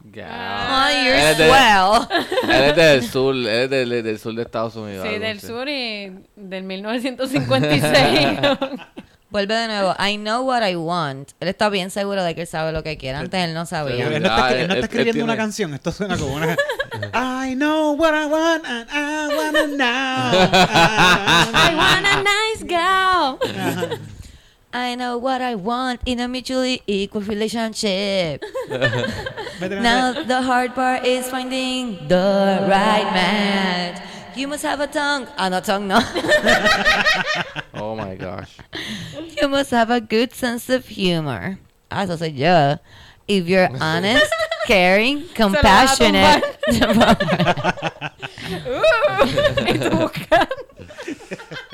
[0.07, 2.07] Oh, Él you're es de- swell.
[2.43, 5.07] Él es del sur, él es del, del sur de Estados Unidos.
[5.07, 5.47] Sí, del así.
[5.47, 8.37] sur y del 1956.
[9.31, 9.95] Vuelve de nuevo.
[9.99, 11.31] I know what I want.
[11.39, 13.17] Él está bien seguro de que él sabe lo que quiere.
[13.17, 14.05] Antes él no sabía.
[14.07, 15.73] él no está, Ah, él no está él escribiendo una canción.
[15.73, 16.55] Esto suena como una.
[17.13, 20.31] I know what I want and I wanna know.
[21.51, 23.99] I want a nice girl.
[24.75, 28.43] I know what I want in a mutually equal relationship.
[29.61, 34.03] Now the hard part is finding the right match.
[34.35, 35.27] You must have a tongue.
[35.37, 35.99] Ah, no, tongue, no.
[37.73, 38.57] Oh my gosh.
[39.41, 41.57] you must have a good sense of humor.
[41.89, 42.75] Ah, eso soy yo.
[43.29, 44.27] If you're honest,
[44.67, 46.43] caring, Se lo vas compassionate.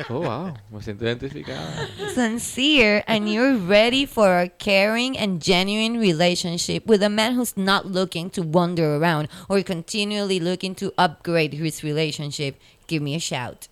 [0.09, 0.53] Oh, wow.
[0.69, 1.87] Me siento identificada.
[2.13, 7.85] sincere and you're ready for a caring and genuine relationship with a man who's not
[7.85, 13.67] looking to wander around or continually looking to upgrade his relationship, give me a shout.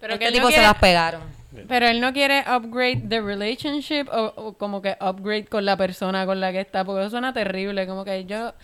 [0.00, 1.22] Pero, que este él tipo no se quiere, las pegaron.
[1.66, 6.24] pero él no quiere upgrade the relationship o, o como que upgrade con la persona
[6.24, 8.54] con la que está, porque eso suena terrible, como que yo...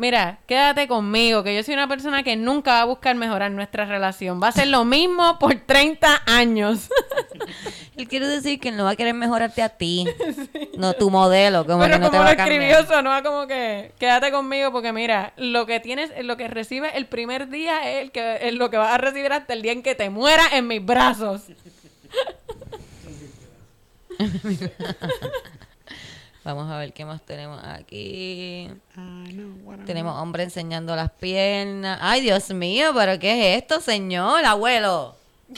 [0.00, 3.84] Mira, quédate conmigo, que yo soy una persona que nunca va a buscar mejorar nuestra
[3.84, 4.42] relación.
[4.42, 6.88] Va a ser lo mismo por 30 años.
[7.98, 10.06] Él quiere decir que él no va a querer mejorarte a ti,
[10.78, 12.86] no tu modelo, como Pero que no te como va lo a escribió, cambiar.
[13.04, 17.50] sonó como que quédate conmigo porque mira, lo que tienes, lo que recibes el primer
[17.50, 19.94] día es, el que, es lo que vas a recibir hasta el día en que
[19.94, 21.42] te mueras en mis brazos.
[26.42, 28.70] Vamos a ver qué más tenemos aquí.
[28.96, 29.46] I
[29.84, 31.98] Tenemos hombre enseñando las piernas.
[32.00, 35.16] Ay, Dios mío, pero ¿qué es esto, señor, abuelo?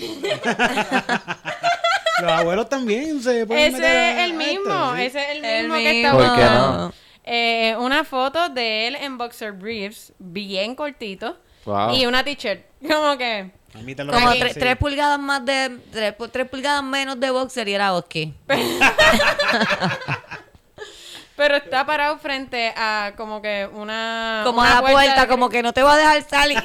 [2.20, 5.02] Los abuelos también se pueden Ese es el a mismo, esto, ¿sí?
[5.02, 6.08] ese es el El mismo que mismo.
[6.20, 6.92] está ¿Por qué no?
[7.24, 11.94] Eh, una foto de él en boxer briefs, bien cortito, Wow.
[11.94, 12.64] y una t-shirt.
[12.88, 14.60] Como que, A mí te lo Como parece, tre- sí.
[14.60, 15.78] tres pulgadas más de...
[15.92, 18.34] Tres, tres pulgadas menos de boxer y era Oski.
[21.42, 24.42] pero está parado frente a como que una.
[24.44, 26.58] Como una a la puerta, de- como que no te va a dejar salir.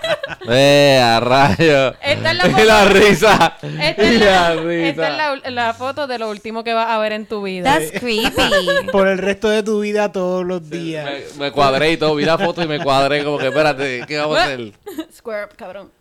[0.48, 1.94] ¡Eh, a rayo!
[2.02, 3.56] Esta es la y foto- la risa.
[3.62, 4.88] Esta es, y la, la risa.
[4.88, 7.78] esta es la, la foto de lo último que vas a ver en tu vida.
[7.78, 8.32] That's creepy.
[8.92, 11.08] Por el resto de tu vida, todos los días.
[11.38, 12.16] Me, me cuadré y todo.
[12.16, 14.72] Vi la foto y me cuadré como que, espérate, ¿qué vamos a hacer?
[15.16, 15.92] Square up, cabrón.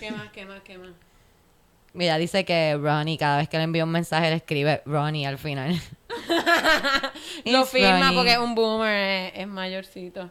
[0.00, 0.88] ¿Qué más, qué más, qué más?
[1.94, 5.38] Mira, dice que Ronnie, cada vez que le envía un mensaje, le escribe Ronnie al
[5.38, 5.80] final.
[7.44, 8.14] Lo firma Ronnie.
[8.16, 10.30] porque es un boomer, es, es mayorcito.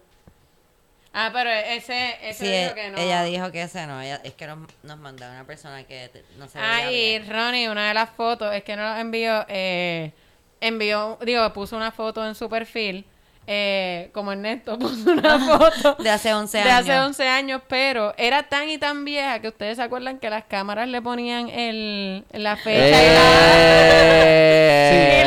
[1.14, 2.98] Ah, pero ese, ese Sí, dijo que no.
[3.00, 4.00] ella dijo que ese no.
[4.02, 7.30] Ella, es que nos, nos mandó una persona que te- no se Ah, y bien.
[7.30, 10.12] Ronnie, una de las fotos, es que no lo envió, eh,
[10.62, 13.04] envió, digo, puso una foto en su perfil,
[13.48, 16.82] eh, como Ernesto puso una foto De hace 11 de años.
[16.82, 20.44] hace 11 años, pero era tan y tan vieja que ustedes se acuerdan que las
[20.44, 23.42] cámaras le ponían el, la fecha y, la,
[24.30, 25.27] Eh, y la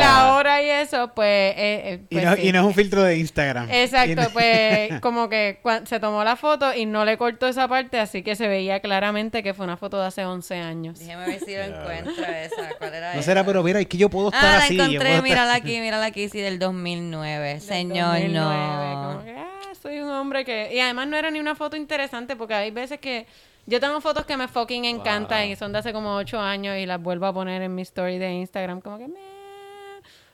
[0.61, 1.27] y eso, pues...
[1.27, 2.47] eh, eh, Y pues no, sí.
[2.47, 3.69] y no es un filtro de Instagram.
[3.71, 7.99] Exacto, no- pues como que se tomó la foto y no le cortó esa parte,
[7.99, 10.99] así que se veía claramente que fue una foto de hace 11 años.
[10.99, 12.69] Déjame ver si lo encuentro esa.
[12.77, 13.23] ¿Cuál era No esa?
[13.23, 14.77] será, pero mira, es que yo puedo estar Ah, la así.
[14.77, 17.47] yo encontré, estar mírala aquí, mírala aquí, sí, del 2009.
[17.47, 19.03] Del Señor, 2009, no.
[19.13, 20.73] Como que, ah, soy un hombre que...
[20.73, 23.25] Y además no era ni una foto interesante porque hay veces que...
[23.67, 26.87] Yo tengo fotos que me fucking encantan y son de hace como 8 años y
[26.87, 29.07] las vuelvo a poner en mi story de Instagram como que...
[29.07, 29.13] meh,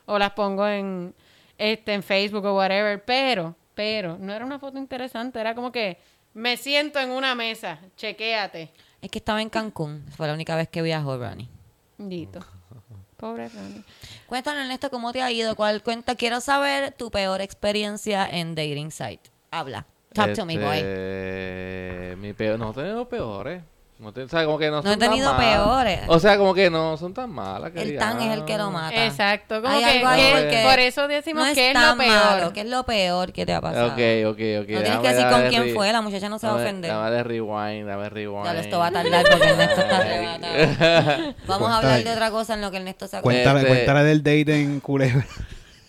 [0.08, 1.14] O las pongo en,
[1.56, 3.04] este, en Facebook o whatever.
[3.04, 5.38] Pero, pero, no era una foto interesante.
[5.38, 5.98] Era como que
[6.34, 8.70] me siento en una mesa, chequéate.
[9.00, 10.04] Es que estaba en Cancún.
[10.16, 11.48] Fue la única vez que viajó Ronnie.
[11.98, 12.40] Dito.
[13.16, 13.84] Pobre Ronnie.
[14.26, 15.56] Cuéntanos, Ernesto, cómo te ha ido.
[15.56, 16.14] ¿Cuál cuenta?
[16.14, 19.30] Quiero saber tu peor experiencia en dating site.
[19.50, 19.86] Habla.
[20.12, 20.78] Talk to me, boy.
[20.78, 23.62] este, Mi peor, no tenido peores.
[24.00, 25.56] No, te- o sea, como que no, No son he tan tenido malas.
[25.56, 26.00] peores.
[26.06, 27.72] O sea, como que no son tan malas.
[27.72, 28.72] que El tan es el que lo digamos.
[28.82, 29.04] mata.
[29.06, 29.60] Exacto.
[29.60, 32.10] Como Hay que, algo ahí que- por eso decimos no que es lo tan peor.
[32.12, 33.88] malo, ¿Qué es lo peor que te ha pasado?
[33.88, 34.38] Ok, ok, ok.
[34.38, 36.92] No tienes que decir con quién fue, la muchacha no se va a ofender.
[36.92, 38.44] Dame de rewind, dame rewind.
[38.44, 41.34] Ya esto va a tardar porque Ernesto está arrebatado.
[41.48, 43.42] Vamos a hablar de otra cosa en lo que Ernesto se acuerda.
[43.42, 45.26] Cuéntale, Este- cuéntale del date en Culebra.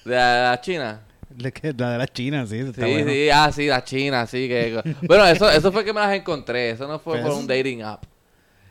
[0.03, 1.01] De la China.
[1.43, 2.57] De que- La de las chinas, sí.
[2.59, 3.11] está Sí, bueno.
[3.11, 4.47] sí, ah, sí, la China, sí.
[4.47, 4.83] Que...
[5.07, 6.71] Bueno, eso, eso fue que me las encontré.
[6.71, 8.03] Eso no fue Pues- por un dating app.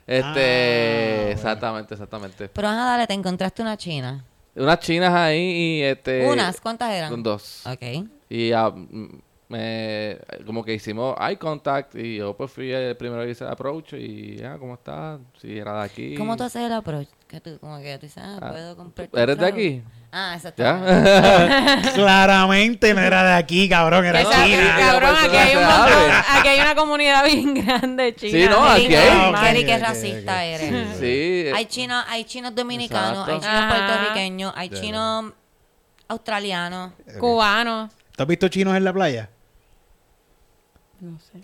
[0.05, 1.31] Este, Ah, bueno.
[1.31, 2.49] exactamente, exactamente.
[2.49, 4.23] Pero ajá, dale, te encontraste una china.
[4.55, 6.25] Unas chinas ahí y este.
[6.27, 6.59] ¿Unas?
[6.59, 7.21] ¿Cuántas eran?
[7.21, 7.63] Dos.
[7.67, 8.07] Ok.
[8.29, 9.07] Y ah, mm,
[9.49, 13.51] me, como que hicimos eye contact y yo pues fui el primero que hice el
[13.51, 15.19] approach y ah, ¿cómo estás?
[15.39, 16.15] Si era de aquí.
[16.15, 17.07] ¿Cómo tú haces el approach?
[17.27, 19.09] Que tú, como que tú dices, ah, Ah, puedo comprar.
[19.13, 19.83] ¿Eres de aquí?
[20.11, 20.63] Ah, exacto.
[21.93, 24.75] Claramente no era de aquí, cabrón, era Esa- china.
[24.79, 28.31] cabrón, aquí hay, un montón- aquí hay una comunidad bien grande china.
[28.31, 29.29] Sí, no, aquí hay.
[29.59, 30.97] Ok, qué racista eres.
[30.99, 31.45] sí.
[31.53, 35.25] Hay chinos, hay chinos dominicanos, hay chinos puertorriqueños, hay chinos
[36.07, 36.91] australianos.
[37.19, 37.89] Cubano.
[38.15, 39.29] ¿Tú has visto chinos en la playa?
[40.99, 41.39] No sé.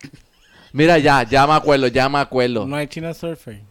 [0.74, 2.66] Mira, ya, ya me acuerdo, ya me acuerdo.
[2.66, 3.62] No hay China Surfer.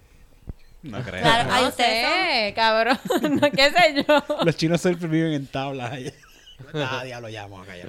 [0.84, 1.22] No creo.
[1.22, 2.98] Claro, No sé, cabrón.
[3.40, 4.24] No, ¿Qué sé yo?
[4.44, 6.12] Los chinos siempre viven en tablas allá.
[6.74, 7.88] Ah, diablo, ya, vamos a callar.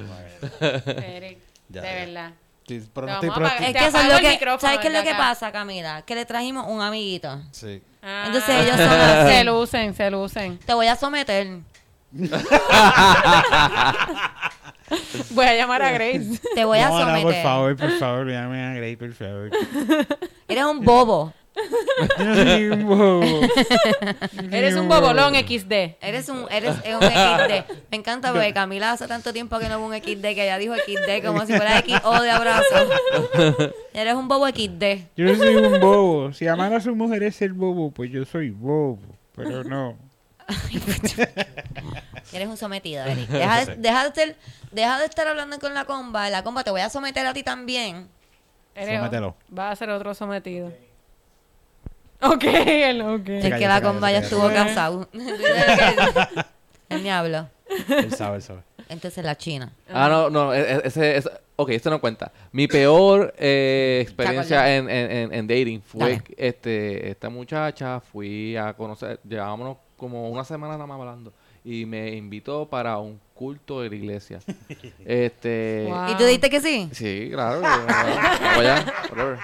[1.04, 1.82] Eric, de ya.
[1.82, 2.32] verdad.
[2.68, 4.40] Sí, pero no estoy Es que eso es apago lo que.
[4.60, 6.02] ¿Sabes qué es lo que pasa, Camila?
[6.04, 7.42] Que le trajimos un amiguito.
[7.52, 7.84] Sí.
[8.02, 9.30] Ah, Entonces ellos son así.
[9.34, 10.58] Se lucen, se lucen.
[10.60, 11.60] Te voy a someter.
[15.32, 16.40] Voy a llamar a Grace.
[16.54, 17.24] Te voy a no, no, someter.
[17.24, 19.50] por favor, por favor, llame a Grey, por favor.
[20.48, 21.34] Eres un bobo.
[24.52, 25.72] Eres un bobolón XD.
[26.02, 27.66] Eres un, eres es un XD.
[27.92, 30.76] Me encanta porque Camila hace tanto tiempo que no hubo un XD que ella dijo
[30.76, 32.90] XD como si fuera XO de abrazo.
[33.94, 34.84] Eres un bobo XD.
[35.16, 36.34] Yo no soy un bobo.
[36.34, 39.00] Si amar a su mujer es ser bobo, pues yo soy bobo.
[39.36, 39.98] Pero no.
[42.34, 43.30] Eres un sometido, Eric.
[43.30, 44.36] Deja de, deja de estar,
[44.72, 46.30] deja de estar hablando con la comba.
[46.30, 48.10] La comba te voy a someter a ti también.
[48.76, 49.36] Somételo.
[49.58, 50.72] Va a ser otro sometido.
[52.32, 53.26] Ok, él, ok.
[53.26, 54.28] Calla, que la se calla, comba se ya calla.
[54.28, 55.10] estuvo casado.
[56.90, 57.48] Él me habló.
[57.90, 58.62] Él sabe, él sabe.
[58.90, 59.72] Entonces la china.
[59.92, 62.32] Ah, no, no, e- e- ese, ese- ok, esto no cuenta.
[62.52, 66.24] Mi peor eh, experiencia en, en, en, en dating fue Dale.
[66.38, 72.10] este, esta muchacha, fui a conocer, llevábamos como una semana nada más hablando, y me
[72.16, 74.40] invitó para un culto de la iglesia.
[75.06, 76.12] este, Wow.
[76.12, 76.90] ¿Y tú dijiste que sí?
[76.92, 77.90] sí, claro, vamos
[78.60, 79.40] allá, whatever.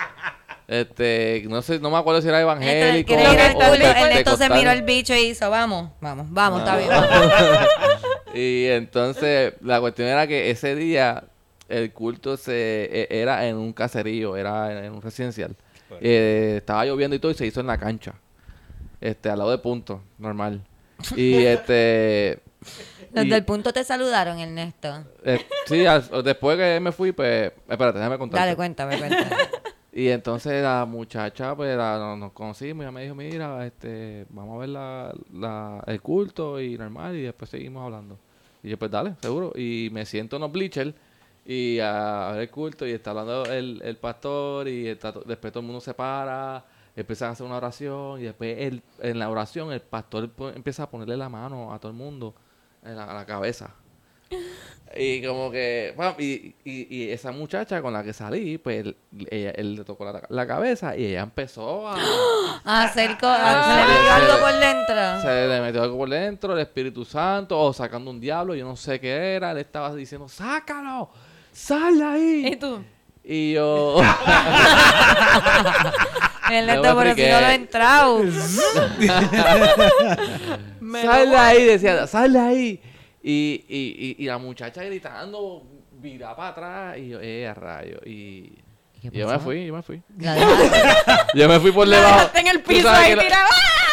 [0.72, 3.59] Este, no sé, no me acuerdo si era evangélico al o culto.
[3.59, 4.07] pentecostal.
[4.07, 6.89] Ernesto se miró el bicho y hizo, vamos, vamos, vamos, está bien.
[6.89, 7.09] vamos".
[8.34, 11.26] Y entonces la cuestión era que ese día
[11.67, 15.57] el culto se e- era en un caserío, era en, un residencial.
[15.99, 18.13] Eh, estaba lloviendo y todo y se hizo en la cancha.
[19.01, 20.61] Este, al lado de punto, normal.
[21.17, 22.39] Y este
[23.11, 25.03] Los y- del punto te saludaron, Ernesto.
[25.26, 28.39] eh, sí, al- después que me fui, pues, espérate, déjame contar.
[28.39, 29.36] Dale, cuéntame, cuéntame.
[29.94, 34.70] Y entonces la muchacha, pues nos, conocimos, ella me dijo, mira, este, vamos a ver
[34.70, 38.18] la, la- el culto y normal, y después seguimos hablando.
[38.64, 39.52] Y yo, pues dale, seguro.
[39.56, 40.94] Y me siento en los bleachers
[41.46, 45.62] y a, ver el culto y está hablando el, el pastor y está después todo
[45.62, 46.64] el mundo se para
[46.96, 50.89] empiezan a hacer una oración y después el, en la oración el pastor empieza a
[50.92, 52.36] ponerle la mano a todo el mundo
[52.84, 53.74] en a la cabeza.
[54.94, 58.98] Y como que, y, y, y esa muchacha con la que salí, pues él,
[59.30, 61.96] ella- él le tocó la, la cabeza y ella empezó a...
[62.66, 65.22] A hacer co- Ah, se le metió algo por dentro.
[65.22, 68.76] Se le metió algo por dentro, el Espíritu Santo, o sacando un diablo, yo no
[68.76, 69.52] sé qué era.
[69.52, 71.10] Él estaba diciendo, sácalo,
[71.54, 72.56] sal de ¿Y ahí.
[72.58, 72.84] tú?
[73.24, 74.02] Y yo,
[76.50, 77.32] neto, pero si expliqué.
[77.32, 78.20] no lo he entrado.
[81.02, 82.82] Sal de ahí, decía, sal de ahí.
[83.24, 85.63] Y, y, y, y la muchacha gritando,
[85.93, 86.97] vira para atrás.
[86.97, 87.97] Y yo, eh, a rayo.
[88.05, 88.53] Y
[89.01, 90.01] ¿Qué y yo me fui, yo me fui.
[91.34, 92.30] Yo me fui por La debajo.
[92.36, 93.15] en el piso ahí.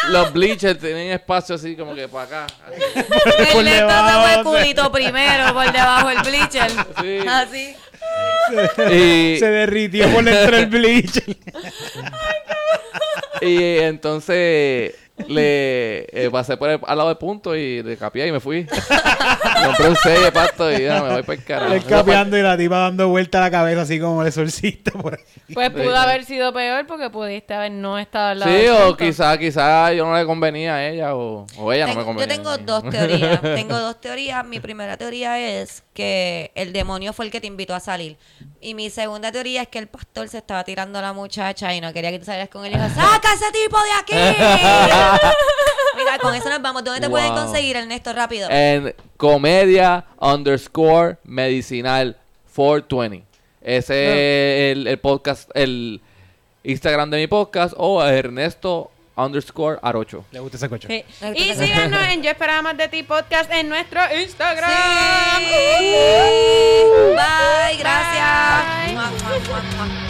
[0.09, 2.47] Los bleachers tienen espacio así como que para acá.
[2.67, 2.81] así.
[3.57, 4.43] El neto se debajo, fue o sea.
[4.43, 6.71] culito primero por debajo del bleacher.
[7.01, 7.27] Sí.
[7.27, 7.75] Así.
[8.93, 11.23] Y, Se derritió por dentro del bleach.
[13.41, 14.95] Y entonces
[15.27, 18.65] le eh, pasé por el- al lado de punto y le capié y me fui.
[19.65, 21.73] Compré un sello de pasto y ya me voy para el carajo.
[21.73, 25.53] Escapeando y la tipa dando vuelta a la cabeza así como el exorcista por ahí.
[25.53, 25.97] Pues pudo Sí.
[25.97, 28.97] haber sido peor porque pudiste haber no estado al lado Sí, del o punto.
[28.97, 32.27] quizá, quizá yo no le convenía a ella o, o ella no me convenía.
[32.35, 33.41] yo tengo dos teorías.
[33.55, 34.45] Tengo dos teorías.
[34.45, 38.17] Mi primera teoría es que el demonio fue el que te invitó a salir.
[38.61, 41.81] Y mi segunda teoría es que el pastor se estaba tirando a la muchacha y
[41.81, 44.37] no quería que tú salieras con él y dijo, ¡saca ese tipo de aquí!
[45.97, 46.83] Mira, con eso nos vamos.
[46.83, 47.43] ¿Dónde te pueden Wow.
[47.45, 48.13] conseguir, Ernesto?
[48.13, 48.47] Rápido.
[48.49, 52.17] En comedia underscore medicinal
[52.55, 53.25] 420.
[53.61, 56.01] Ese es el, el podcast, el
[56.63, 60.23] Instagram de mi podcast o Ernesto underscore Arocho.
[60.31, 60.87] Le gusta ese coche.
[60.87, 61.25] Sí.
[61.35, 64.69] Y síganos en Yo Esperaba Más de Ti Podcast en nuestro Instagram.
[65.37, 65.45] Sí.
[67.15, 68.85] Bye, gracias.
[68.85, 68.93] Bye.
[68.93, 70.08] Mua, mua, mua.